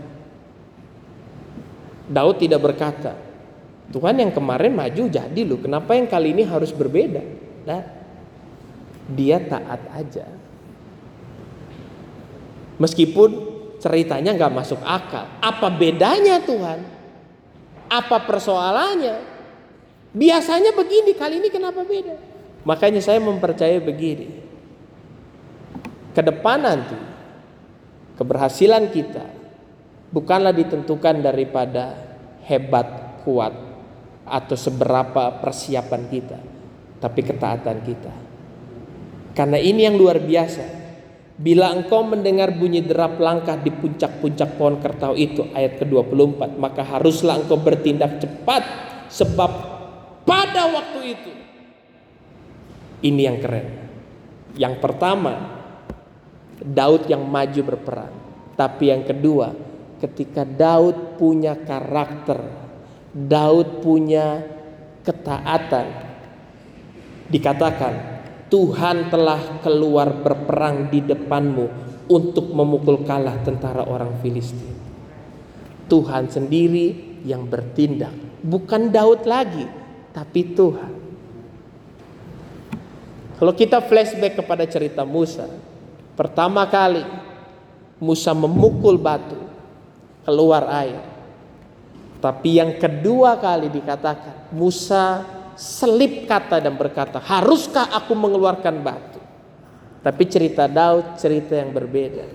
Daud 2.07 2.39
tidak 2.39 2.63
berkata, 2.63 3.19
Tuhan 3.91 4.15
yang 4.15 4.31
kemarin 4.31 4.71
maju 4.71 5.11
jadi 5.11 5.41
loh, 5.43 5.59
kenapa 5.59 5.91
yang 5.91 6.07
kali 6.07 6.31
ini 6.31 6.47
harus 6.47 6.71
berbeda? 6.71 7.19
Nah, 7.67 7.83
dia 9.11 9.43
taat 9.43 9.83
aja. 9.91 10.23
Meskipun 12.79 13.29
ceritanya 13.83 14.31
nggak 14.31 14.55
masuk 14.55 14.79
akal. 14.87 15.27
Apa 15.43 15.67
bedanya 15.67 16.39
Tuhan? 16.39 16.79
Apa 17.91 18.23
persoalannya? 18.23 19.19
Biasanya 20.15 20.71
begini, 20.71 21.11
kali 21.11 21.43
ini 21.43 21.51
kenapa 21.51 21.83
beda? 21.83 22.15
Makanya 22.63 23.03
saya 23.03 23.19
mempercayai 23.19 23.83
begini. 23.83 24.50
Ke 26.11 26.19
depan 26.19 26.59
nanti 26.59 26.99
keberhasilan 28.19 28.91
kita 28.91 29.25
bukanlah 30.11 30.51
ditentukan 30.51 31.23
daripada 31.23 31.95
hebat, 32.43 33.21
kuat 33.23 33.55
atau 34.27 34.55
seberapa 34.59 35.39
persiapan 35.39 36.01
kita, 36.11 36.39
tapi 36.99 37.19
ketaatan 37.23 37.77
kita. 37.83 38.13
Karena 39.31 39.57
ini 39.57 39.87
yang 39.87 39.95
luar 39.95 40.19
biasa. 40.19 40.83
Bila 41.41 41.73
engkau 41.73 42.05
mendengar 42.05 42.53
bunyi 42.53 42.85
derap 42.85 43.17
langkah 43.17 43.57
di 43.57 43.73
puncak-puncak 43.73 44.61
pohon 44.61 44.77
kertau 44.77 45.17
itu 45.17 45.41
ayat 45.57 45.81
ke-24 45.81 46.61
maka 46.61 46.85
haruslah 46.85 47.41
engkau 47.41 47.57
bertindak 47.57 48.21
cepat 48.21 48.61
sebab 49.09 49.49
pada 50.21 50.69
waktu 50.69 51.17
itu 51.17 51.31
ini 53.01 53.25
yang 53.25 53.41
keren. 53.41 53.67
Yang 54.53 54.75
pertama 54.85 55.60
Daud 56.61 57.09
yang 57.09 57.25
maju 57.25 57.61
berperang. 57.65 58.13
Tapi 58.53 58.93
yang 58.93 59.03
kedua 59.03 59.51
ketika 60.01 60.45
Daud 60.45 61.17
punya 61.17 61.57
karakter, 61.57 62.41
Daud 63.13 63.81
punya 63.81 64.45
ketaatan 65.01 65.87
dikatakan 67.31 67.93
Tuhan 68.51 69.07
telah 69.07 69.63
keluar 69.63 70.11
berperang 70.11 70.91
di 70.91 70.99
depanmu 70.99 71.65
untuk 72.11 72.51
memukul 72.51 73.07
kalah 73.07 73.39
tentara 73.47 73.87
orang 73.87 74.19
Filistin. 74.19 74.75
Tuhan 75.87 76.27
sendiri 76.27 77.19
yang 77.23 77.47
bertindak, 77.47 78.11
bukan 78.43 78.91
Daud 78.91 79.23
lagi, 79.23 79.63
tapi 80.11 80.51
Tuhan. 80.51 80.91
Kalau 83.39 83.53
kita 83.55 83.79
flashback 83.79 84.43
kepada 84.43 84.67
cerita 84.67 85.07
Musa, 85.07 85.47
pertama 86.15 86.67
kali 86.67 87.03
Musa 88.01 88.33
memukul 88.33 88.97
batu, 88.97 89.37
keluar 90.25 90.65
air. 90.73 91.01
Tapi 92.17 92.57
yang 92.57 92.77
kedua 92.77 93.37
kali 93.37 93.69
dikatakan 93.69 94.53
Musa 94.53 95.25
selip 95.53 96.25
kata 96.25 96.61
dan 96.61 96.73
berkata, 96.77 97.21
"Haruskah 97.21 97.93
aku 97.93 98.13
mengeluarkan 98.17 98.75
batu?" 98.81 99.21
Tapi 100.01 100.23
cerita 100.25 100.65
Daud 100.65 101.21
cerita 101.21 101.53
yang 101.53 101.69
berbeda. 101.69 102.25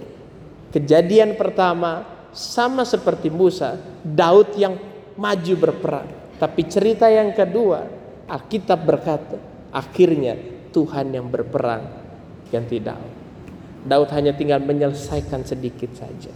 Kejadian 0.70 1.34
pertama 1.34 2.06
sama 2.30 2.86
seperti 2.86 3.26
Musa, 3.32 3.74
Daud 4.04 4.54
yang 4.54 4.78
maju 5.16 5.54
berperang. 5.56 6.08
Tapi 6.36 6.68
cerita 6.68 7.08
yang 7.08 7.32
kedua, 7.32 7.88
Alkitab 8.28 8.84
berkata, 8.84 9.40
akhirnya 9.72 10.36
Tuhan 10.70 11.16
yang 11.16 11.26
berperang 11.32 11.82
ganti 12.52 12.76
Daud. 12.76 13.15
Daud 13.86 14.10
hanya 14.10 14.34
tinggal 14.34 14.58
menyelesaikan 14.66 15.46
sedikit 15.46 15.94
saja. 15.94 16.34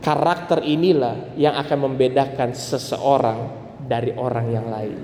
Karakter 0.00 0.64
inilah 0.64 1.36
yang 1.36 1.56
akan 1.56 1.92
membedakan 1.92 2.52
seseorang 2.52 3.52
dari 3.84 4.12
orang 4.12 4.46
yang 4.52 4.68
lain. 4.68 5.00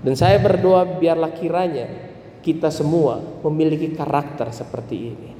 Dan 0.00 0.16
saya 0.16 0.40
berdoa 0.40 0.96
biarlah 0.96 1.32
kiranya 1.36 1.88
kita 2.40 2.72
semua 2.72 3.20
memiliki 3.44 3.92
karakter 3.92 4.48
seperti 4.48 4.96
ini. 4.96 5.30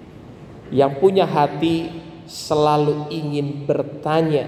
Yang 0.70 0.92
punya 1.00 1.24
hati 1.24 1.88
selalu 2.28 3.08
ingin 3.08 3.64
bertanya, 3.64 4.44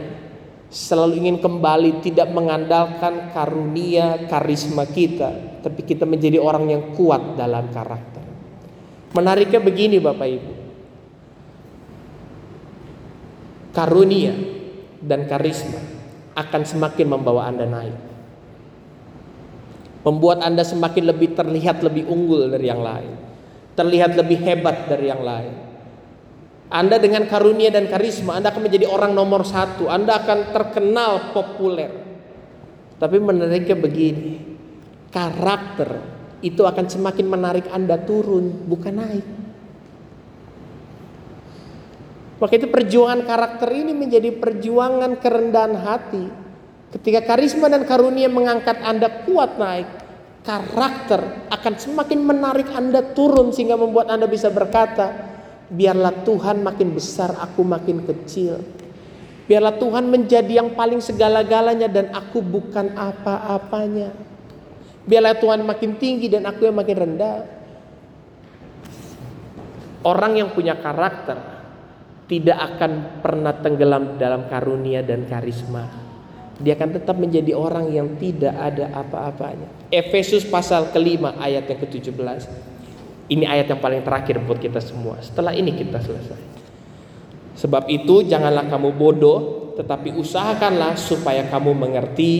selalu 0.68 1.24
ingin 1.24 1.40
kembali 1.40 2.04
tidak 2.04 2.28
mengandalkan 2.28 3.32
karunia, 3.32 4.28
karisma 4.28 4.84
kita, 4.84 5.60
tapi 5.64 5.80
kita 5.82 6.04
menjadi 6.04 6.36
orang 6.36 6.68
yang 6.68 6.82
kuat 6.92 7.40
dalam 7.40 7.72
karakter. 7.72 8.11
Menariknya 9.12 9.60
begini 9.60 10.00
Bapak 10.00 10.28
Ibu. 10.28 10.52
Karunia 13.72 14.32
dan 15.00 15.24
karisma 15.28 15.80
akan 16.36 16.62
semakin 16.64 17.06
membawa 17.08 17.48
Anda 17.48 17.68
naik. 17.68 17.96
Membuat 20.04 20.44
Anda 20.44 20.64
semakin 20.64 21.12
lebih 21.12 21.36
terlihat 21.36 21.84
lebih 21.84 22.08
unggul 22.08 22.48
dari 22.52 22.68
yang 22.68 22.80
lain. 22.80 23.12
Terlihat 23.72 24.16
lebih 24.16 24.38
hebat 24.44 24.88
dari 24.88 25.08
yang 25.08 25.24
lain. 25.24 25.54
Anda 26.72 26.96
dengan 26.96 27.28
karunia 27.28 27.68
dan 27.68 27.88
karisma, 27.88 28.40
Anda 28.40 28.48
akan 28.48 28.64
menjadi 28.64 28.88
orang 28.88 29.12
nomor 29.12 29.44
satu. 29.44 29.92
Anda 29.92 30.24
akan 30.24 30.56
terkenal 30.56 31.36
populer. 31.36 31.92
Tapi 32.96 33.16
menariknya 33.20 33.76
begini, 33.76 34.40
karakter 35.12 36.21
itu 36.42 36.66
akan 36.66 36.90
semakin 36.90 37.26
menarik 37.30 37.66
Anda 37.70 37.96
turun, 38.02 38.66
bukan 38.66 38.94
naik. 38.98 39.26
Maka 42.42 42.58
itu 42.58 42.66
perjuangan 42.66 43.22
karakter 43.22 43.70
ini 43.70 43.94
menjadi 43.94 44.34
perjuangan 44.34 45.14
kerendahan 45.22 45.78
hati. 45.78 46.26
Ketika 46.90 47.22
karisma 47.22 47.70
dan 47.70 47.86
karunia 47.86 48.26
mengangkat 48.26 48.82
Anda 48.82 49.22
kuat 49.22 49.62
naik, 49.62 49.86
karakter 50.42 51.46
akan 51.54 51.74
semakin 51.78 52.18
menarik 52.18 52.66
Anda 52.74 53.14
turun 53.14 53.54
sehingga 53.54 53.78
membuat 53.78 54.10
Anda 54.10 54.26
bisa 54.26 54.50
berkata, 54.50 55.14
biarlah 55.70 56.26
Tuhan 56.26 56.66
makin 56.66 56.90
besar, 56.90 57.30
aku 57.38 57.62
makin 57.62 58.02
kecil. 58.02 58.58
Biarlah 59.46 59.78
Tuhan 59.78 60.10
menjadi 60.10 60.58
yang 60.58 60.74
paling 60.74 60.98
segala-galanya 60.98 61.86
dan 61.86 62.10
aku 62.10 62.42
bukan 62.42 62.98
apa-apanya. 62.98 64.31
Biarlah 65.02 65.34
Tuhan 65.38 65.66
makin 65.66 65.98
tinggi 65.98 66.30
dan 66.30 66.46
aku 66.46 66.70
yang 66.70 66.78
makin 66.78 66.96
rendah. 66.96 67.36
Orang 70.02 70.34
yang 70.38 70.50
punya 70.50 70.78
karakter 70.78 71.38
tidak 72.26 72.58
akan 72.58 73.22
pernah 73.22 73.54
tenggelam 73.60 74.18
dalam 74.18 74.46
karunia 74.50 75.02
dan 75.02 75.26
karisma. 75.26 75.84
Dia 76.62 76.78
akan 76.78 76.90
tetap 76.94 77.18
menjadi 77.18 77.52
orang 77.58 77.90
yang 77.90 78.14
tidak 78.16 78.54
ada 78.54 78.94
apa-apanya. 78.94 79.90
Efesus 79.90 80.46
pasal 80.46 80.94
kelima 80.94 81.34
ayat 81.36 81.66
yang 81.66 81.78
ke-17. 81.82 82.42
Ini 83.30 83.44
ayat 83.46 83.74
yang 83.74 83.80
paling 83.82 84.00
terakhir 84.06 84.40
buat 84.42 84.62
kita 84.62 84.78
semua. 84.78 85.18
Setelah 85.20 85.52
ini 85.52 85.74
kita 85.74 85.98
selesai. 85.98 86.40
Sebab 87.58 87.90
itu 87.92 88.24
janganlah 88.24 88.64
kamu 88.70 88.90
bodoh, 88.96 89.40
tetapi 89.76 90.16
usahakanlah 90.16 90.96
supaya 90.96 91.46
kamu 91.52 91.76
mengerti 91.76 92.32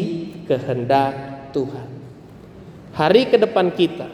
kehendak 0.48 1.12
Tuhan. 1.53 1.91
Hari 2.92 3.33
ke 3.33 3.37
depan 3.40 3.72
kita 3.72 4.09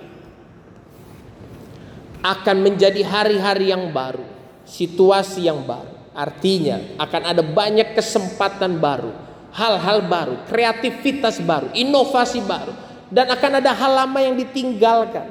akan 2.22 2.56
menjadi 2.62 3.02
hari-hari 3.02 3.74
yang 3.74 3.90
baru 3.90 4.38
situasi 4.68 5.48
yang 5.48 5.64
baru. 5.64 5.96
Artinya 6.12 6.98
akan 6.98 7.22
ada 7.30 7.42
banyak 7.46 7.94
kesempatan 7.94 8.76
baru, 8.82 9.14
hal-hal 9.54 10.04
baru, 10.04 10.34
kreativitas 10.50 11.40
baru, 11.40 11.72
inovasi 11.72 12.42
baru 12.42 12.74
dan 13.08 13.32
akan 13.32 13.62
ada 13.62 13.72
hal 13.72 13.92
lama 14.04 14.18
yang 14.20 14.34
ditinggalkan. 14.36 15.30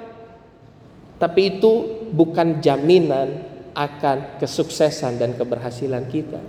Tapi 1.22 1.60
itu 1.60 2.04
bukan 2.14 2.64
jaminan 2.64 3.46
akan 3.78 4.42
kesuksesan 4.42 5.22
dan 5.22 5.36
keberhasilan 5.38 6.08
kita. 6.10 6.42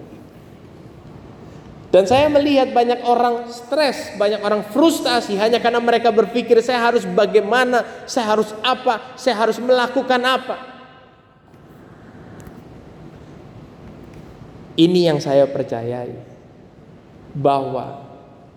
Dan 1.88 2.04
saya 2.04 2.28
melihat 2.28 2.68
banyak 2.76 3.00
orang 3.00 3.48
stres, 3.48 4.12
banyak 4.20 4.44
orang 4.44 4.60
frustasi 4.60 5.40
hanya 5.40 5.56
karena 5.56 5.80
mereka 5.80 6.12
berpikir 6.12 6.60
saya 6.60 6.84
harus 6.84 7.08
bagaimana, 7.08 8.04
saya 8.04 8.36
harus 8.36 8.52
apa, 8.60 9.16
saya 9.16 9.40
harus 9.40 9.56
melakukan 9.56 10.20
apa. 10.20 10.56
Ini 14.76 15.10
yang 15.10 15.18
saya 15.18 15.48
percayai 15.48 16.12
bahwa 17.32 18.04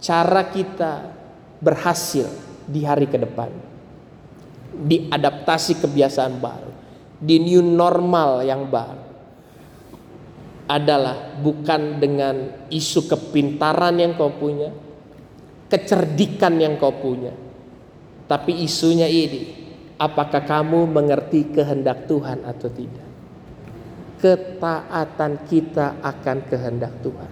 cara 0.04 0.44
kita 0.52 1.16
berhasil 1.64 2.28
di 2.68 2.84
hari 2.84 3.08
ke 3.08 3.16
depan 3.16 3.50
diadaptasi 4.76 5.80
kebiasaan 5.80 6.36
baru, 6.36 6.72
di 7.16 7.40
new 7.40 7.64
normal 7.64 8.44
yang 8.44 8.68
baru 8.68 9.01
adalah 10.68 11.38
bukan 11.40 11.98
dengan 12.02 12.68
isu 12.70 13.08
kepintaran 13.08 13.98
yang 13.98 14.18
kau 14.18 14.34
punya, 14.34 14.70
kecerdikan 15.68 16.58
yang 16.60 16.78
kau 16.82 16.96
punya, 16.98 17.34
tapi 18.28 18.66
isunya 18.66 19.08
ini, 19.08 19.42
apakah 19.98 20.44
kamu 20.44 20.90
mengerti 20.90 21.52
kehendak 21.52 22.06
Tuhan 22.08 22.44
atau 22.46 22.70
tidak? 22.72 23.12
ketaatan 24.22 25.50
kita 25.50 25.98
akan 26.00 26.38
kehendak 26.46 26.94
Tuhan. 27.02 27.32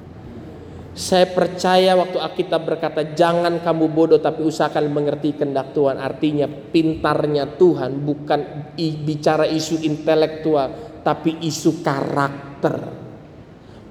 Saya 0.98 1.30
percaya 1.30 1.94
waktu 1.96 2.18
Alkitab 2.18 2.66
berkata 2.66 3.14
jangan 3.14 3.62
kamu 3.62 3.94
bodoh 3.94 4.20
tapi 4.20 4.42
usahakan 4.42 4.90
mengerti 4.90 5.38
kehendak 5.38 5.72
Tuhan. 5.72 6.02
Artinya 6.02 6.50
pintarnya 6.50 7.56
Tuhan 7.56 8.04
bukan 8.04 8.74
bicara 9.06 9.46
isu 9.46 9.86
intelektual 9.86 11.00
tapi 11.06 11.40
isu 11.46 11.86
karakter. 11.86 12.50
karakter. 12.60 13.08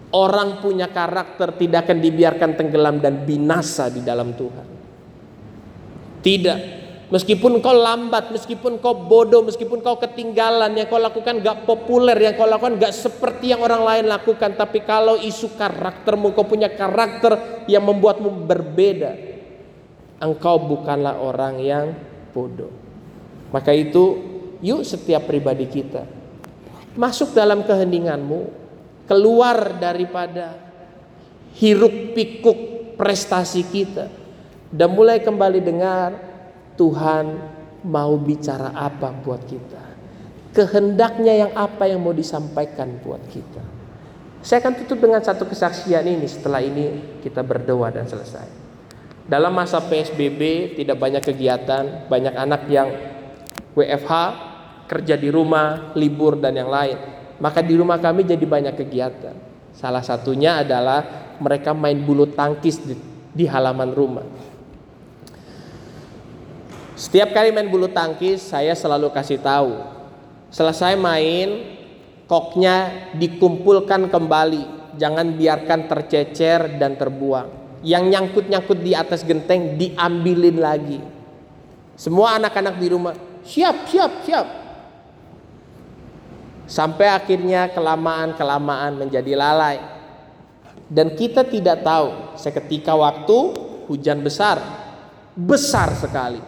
Orang 0.08 0.64
punya 0.64 0.88
karakter 0.88 1.52
tidak 1.60 1.84
akan 1.84 1.98
dibiarkan 2.00 2.56
tenggelam 2.56 2.96
dan 2.96 3.28
binasa 3.28 3.92
di 3.92 4.00
dalam 4.00 4.32
Tuhan. 4.32 4.66
Tidak. 6.24 6.58
Meskipun 7.08 7.64
kau 7.64 7.72
lambat, 7.72 8.28
meskipun 8.32 8.80
kau 8.84 8.92
bodoh, 8.92 9.40
meskipun 9.44 9.80
kau 9.80 9.96
ketinggalan, 9.96 10.76
yang 10.76 10.88
kau 10.88 11.00
lakukan 11.00 11.40
gak 11.40 11.64
populer, 11.64 12.16
yang 12.20 12.36
kau 12.36 12.44
lakukan 12.44 12.76
gak 12.76 12.92
seperti 12.92 13.52
yang 13.52 13.64
orang 13.64 13.80
lain 13.80 14.04
lakukan. 14.12 14.56
Tapi 14.56 14.84
kalau 14.84 15.16
isu 15.16 15.56
karaktermu, 15.56 16.36
kau 16.36 16.44
punya 16.44 16.68
karakter 16.68 17.64
yang 17.64 17.84
membuatmu 17.84 18.44
berbeda. 18.44 19.12
Engkau 20.20 20.60
bukanlah 20.60 21.16
orang 21.16 21.60
yang 21.64 21.96
bodoh. 22.36 22.72
Maka 23.52 23.72
itu, 23.72 24.20
yuk 24.60 24.84
setiap 24.84 25.24
pribadi 25.24 25.64
kita 25.64 26.18
masuk 26.98 27.30
dalam 27.30 27.62
keheninganmu, 27.62 28.57
keluar 29.08 29.80
daripada 29.80 30.54
hiruk 31.56 32.12
pikuk 32.12 32.58
prestasi 33.00 33.64
kita, 33.66 34.06
dan 34.68 34.92
mulai 34.92 35.24
kembali 35.24 35.64
dengar 35.64 36.10
Tuhan 36.76 37.26
mau 37.88 38.14
bicara 38.20 38.76
apa 38.76 39.10
buat 39.10 39.42
kita. 39.48 39.82
Kehendaknya 40.52 41.48
yang 41.48 41.52
apa 41.56 41.88
yang 41.88 42.04
mau 42.04 42.12
disampaikan 42.12 43.00
buat 43.00 43.22
kita. 43.32 43.62
Saya 44.38 44.62
akan 44.62 44.74
tutup 44.84 45.02
dengan 45.02 45.18
satu 45.18 45.48
kesaksian 45.48 46.06
ini 46.06 46.26
setelah 46.30 46.62
ini 46.62 47.18
kita 47.24 47.42
berdoa 47.42 47.90
dan 47.90 48.06
selesai. 48.06 48.46
Dalam 49.28 49.52
masa 49.52 49.82
PSBB 49.82 50.72
tidak 50.78 50.96
banyak 50.96 51.20
kegiatan, 51.20 52.08
banyak 52.08 52.32
anak 52.32 52.64
yang 52.70 52.88
WFH, 53.76 54.12
kerja 54.88 55.20
di 55.20 55.28
rumah, 55.28 55.92
libur 55.92 56.40
dan 56.40 56.56
yang 56.56 56.72
lain. 56.72 57.17
Maka 57.38 57.62
di 57.62 57.78
rumah 57.78 58.02
kami 58.02 58.26
jadi 58.26 58.42
banyak 58.42 58.74
kegiatan. 58.74 59.34
Salah 59.78 60.02
satunya 60.02 60.58
adalah 60.58 61.30
mereka 61.38 61.70
main 61.70 62.02
bulu 62.02 62.26
tangkis 62.34 62.82
di, 62.82 62.98
di 63.30 63.46
halaman 63.46 63.90
rumah. 63.94 64.26
Setiap 66.98 67.30
kali 67.30 67.54
main 67.54 67.70
bulu 67.70 67.86
tangkis, 67.86 68.42
saya 68.42 68.74
selalu 68.74 69.14
kasih 69.14 69.38
tahu. 69.38 69.70
Selesai 70.50 70.98
main, 70.98 71.78
koknya 72.26 73.06
dikumpulkan 73.14 74.10
kembali. 74.10 74.98
Jangan 74.98 75.38
biarkan 75.38 75.86
tercecer 75.86 76.74
dan 76.74 76.98
terbuang. 76.98 77.78
Yang 77.86 78.04
nyangkut-nyangkut 78.10 78.82
di 78.82 78.98
atas 78.98 79.22
genteng 79.22 79.78
diambilin 79.78 80.58
lagi. 80.58 80.98
Semua 81.94 82.34
anak-anak 82.34 82.82
di 82.82 82.86
rumah, 82.90 83.14
siap, 83.46 83.86
siap, 83.86 84.26
siap. 84.26 84.46
Sampai 86.68 87.08
akhirnya 87.08 87.72
kelamaan-kelamaan 87.72 89.00
menjadi 89.00 89.32
lalai. 89.32 89.80
Dan 90.84 91.16
kita 91.16 91.48
tidak 91.48 91.80
tahu 91.80 92.36
seketika 92.36 92.92
waktu 92.92 93.38
hujan 93.88 94.20
besar, 94.20 94.60
besar 95.32 95.96
sekali 95.96 96.40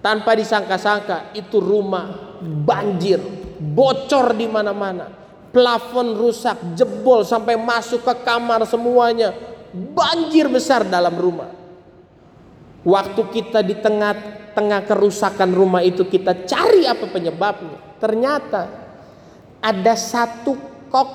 tanpa 0.00 0.38
disangka-sangka 0.38 1.34
itu 1.34 1.58
rumah 1.58 2.38
banjir, 2.40 3.18
bocor 3.58 4.38
di 4.38 4.46
mana-mana. 4.46 5.10
Plafon 5.50 6.14
rusak, 6.14 6.78
jebol 6.78 7.24
sampai 7.24 7.58
masuk 7.58 8.04
ke 8.06 8.14
kamar 8.22 8.62
semuanya. 8.68 9.34
Banjir 9.72 10.46
besar 10.46 10.86
dalam 10.86 11.16
rumah. 11.16 11.50
Waktu 12.86 13.22
kita 13.34 13.66
di 13.66 13.74
tengah-tengah 13.82 14.86
kerusakan 14.86 15.50
rumah 15.50 15.82
itu 15.82 16.06
kita 16.06 16.46
cari 16.46 16.86
apa 16.86 17.08
penyebabnya. 17.10 17.98
Ternyata 17.98 18.85
ada 19.66 19.98
satu 19.98 20.54
kok 20.86 21.10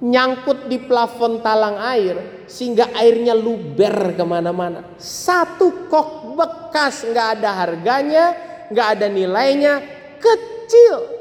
nyangkut 0.00 0.72
di 0.72 0.80
plafon 0.80 1.44
talang 1.44 1.76
air 1.76 2.48
sehingga 2.48 2.88
airnya 2.96 3.36
luber 3.36 4.16
ke 4.16 4.24
mana-mana. 4.24 4.96
Satu 4.96 5.86
kok 5.92 6.32
bekas 6.32 7.04
nggak 7.04 7.28
ada 7.36 7.50
harganya, 7.52 8.24
nggak 8.72 8.88
ada 8.96 9.06
nilainya, 9.12 9.74
kecil. 10.16 11.20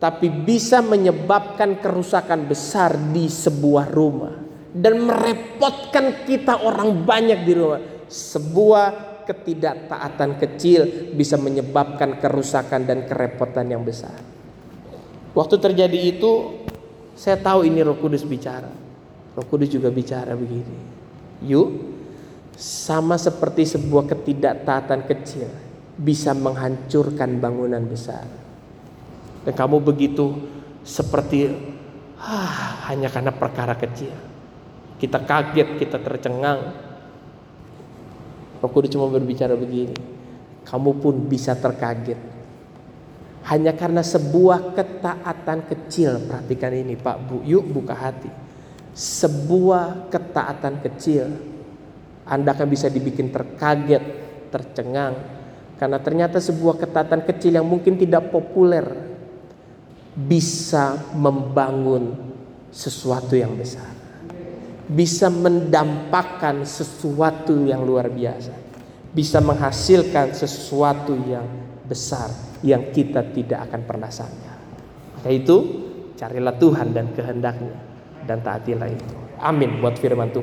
Tapi 0.00 0.32
bisa 0.32 0.80
menyebabkan 0.80 1.82
kerusakan 1.82 2.48
besar 2.48 2.96
di 3.10 3.26
sebuah 3.28 3.90
rumah. 3.90 4.48
Dan 4.70 5.02
merepotkan 5.02 6.24
kita 6.24 6.62
orang 6.62 7.02
banyak 7.02 7.42
di 7.42 7.52
rumah. 7.58 7.82
Sebuah 8.06 9.10
ketidaktaatan 9.26 10.38
kecil 10.38 11.12
bisa 11.12 11.34
menyebabkan 11.36 12.22
kerusakan 12.22 12.86
dan 12.86 13.04
kerepotan 13.04 13.66
yang 13.66 13.82
besar. 13.82 14.39
Waktu 15.30 15.62
terjadi 15.62 15.98
itu, 16.16 16.58
saya 17.14 17.38
tahu 17.38 17.62
ini 17.62 17.84
Roh 17.86 17.94
Kudus 17.98 18.26
bicara. 18.26 18.70
Roh 19.38 19.46
Kudus 19.46 19.70
juga 19.70 19.92
bicara 19.94 20.34
begini. 20.34 20.98
Yuk, 21.46 21.68
sama 22.58 23.14
seperti 23.14 23.62
sebuah 23.64 24.10
ketidaktaatan 24.10 25.06
kecil 25.06 25.48
bisa 25.94 26.34
menghancurkan 26.34 27.38
bangunan 27.38 27.80
besar. 27.86 28.26
Dan 29.46 29.54
kamu 29.54 29.80
begitu 29.80 30.34
seperti 30.82 31.54
ah, 32.18 32.90
hanya 32.90 33.06
karena 33.06 33.30
perkara 33.30 33.78
kecil. 33.78 34.12
Kita 34.98 35.22
kaget, 35.22 35.78
kita 35.78 35.96
tercengang. 36.02 36.60
Roh 38.60 38.70
Kudus 38.74 38.92
cuma 38.92 39.06
berbicara 39.08 39.54
begini. 39.54 39.96
Kamu 40.66 41.00
pun 41.00 41.24
bisa 41.30 41.56
terkaget. 41.56 42.39
Hanya 43.48 43.72
karena 43.72 44.04
sebuah 44.04 44.76
ketaatan 44.76 45.64
kecil. 45.64 46.20
Perhatikan 46.28 46.72
ini 46.76 46.94
Pak 46.98 47.16
Bu. 47.24 47.36
Yuk 47.40 47.72
buka 47.72 47.96
hati. 47.96 48.28
Sebuah 48.92 50.12
ketaatan 50.12 50.84
kecil. 50.84 51.24
Anda 52.28 52.52
akan 52.52 52.68
bisa 52.68 52.92
dibikin 52.92 53.32
terkaget, 53.32 54.04
tercengang. 54.52 55.16
Karena 55.80 55.96
ternyata 55.96 56.36
sebuah 56.36 56.76
ketaatan 56.76 57.24
kecil 57.24 57.56
yang 57.56 57.64
mungkin 57.64 57.96
tidak 57.96 58.28
populer 58.28 58.84
bisa 60.12 61.00
membangun 61.16 62.12
sesuatu 62.68 63.32
yang 63.32 63.56
besar. 63.56 63.88
Bisa 64.84 65.32
mendampakkan 65.32 66.68
sesuatu 66.68 67.64
yang 67.64 67.80
luar 67.88 68.12
biasa. 68.12 68.52
Bisa 69.10 69.40
menghasilkan 69.40 70.36
sesuatu 70.36 71.16
yang 71.24 71.46
besar 71.88 72.49
yang 72.64 72.92
kita 72.92 73.24
tidak 73.32 73.68
akan 73.70 73.80
pernah 73.84 74.10
sangka. 74.12 74.54
Maka 75.20 75.30
itu 75.32 75.56
carilah 76.16 76.56
Tuhan 76.56 76.92
dan 76.96 77.12
kehendaknya 77.12 77.76
dan 78.24 78.40
taatilah 78.44 78.88
itu. 78.88 79.06
Amin 79.40 79.80
buat 79.80 79.96
firman 79.96 80.30
Tuhan. 80.30 80.38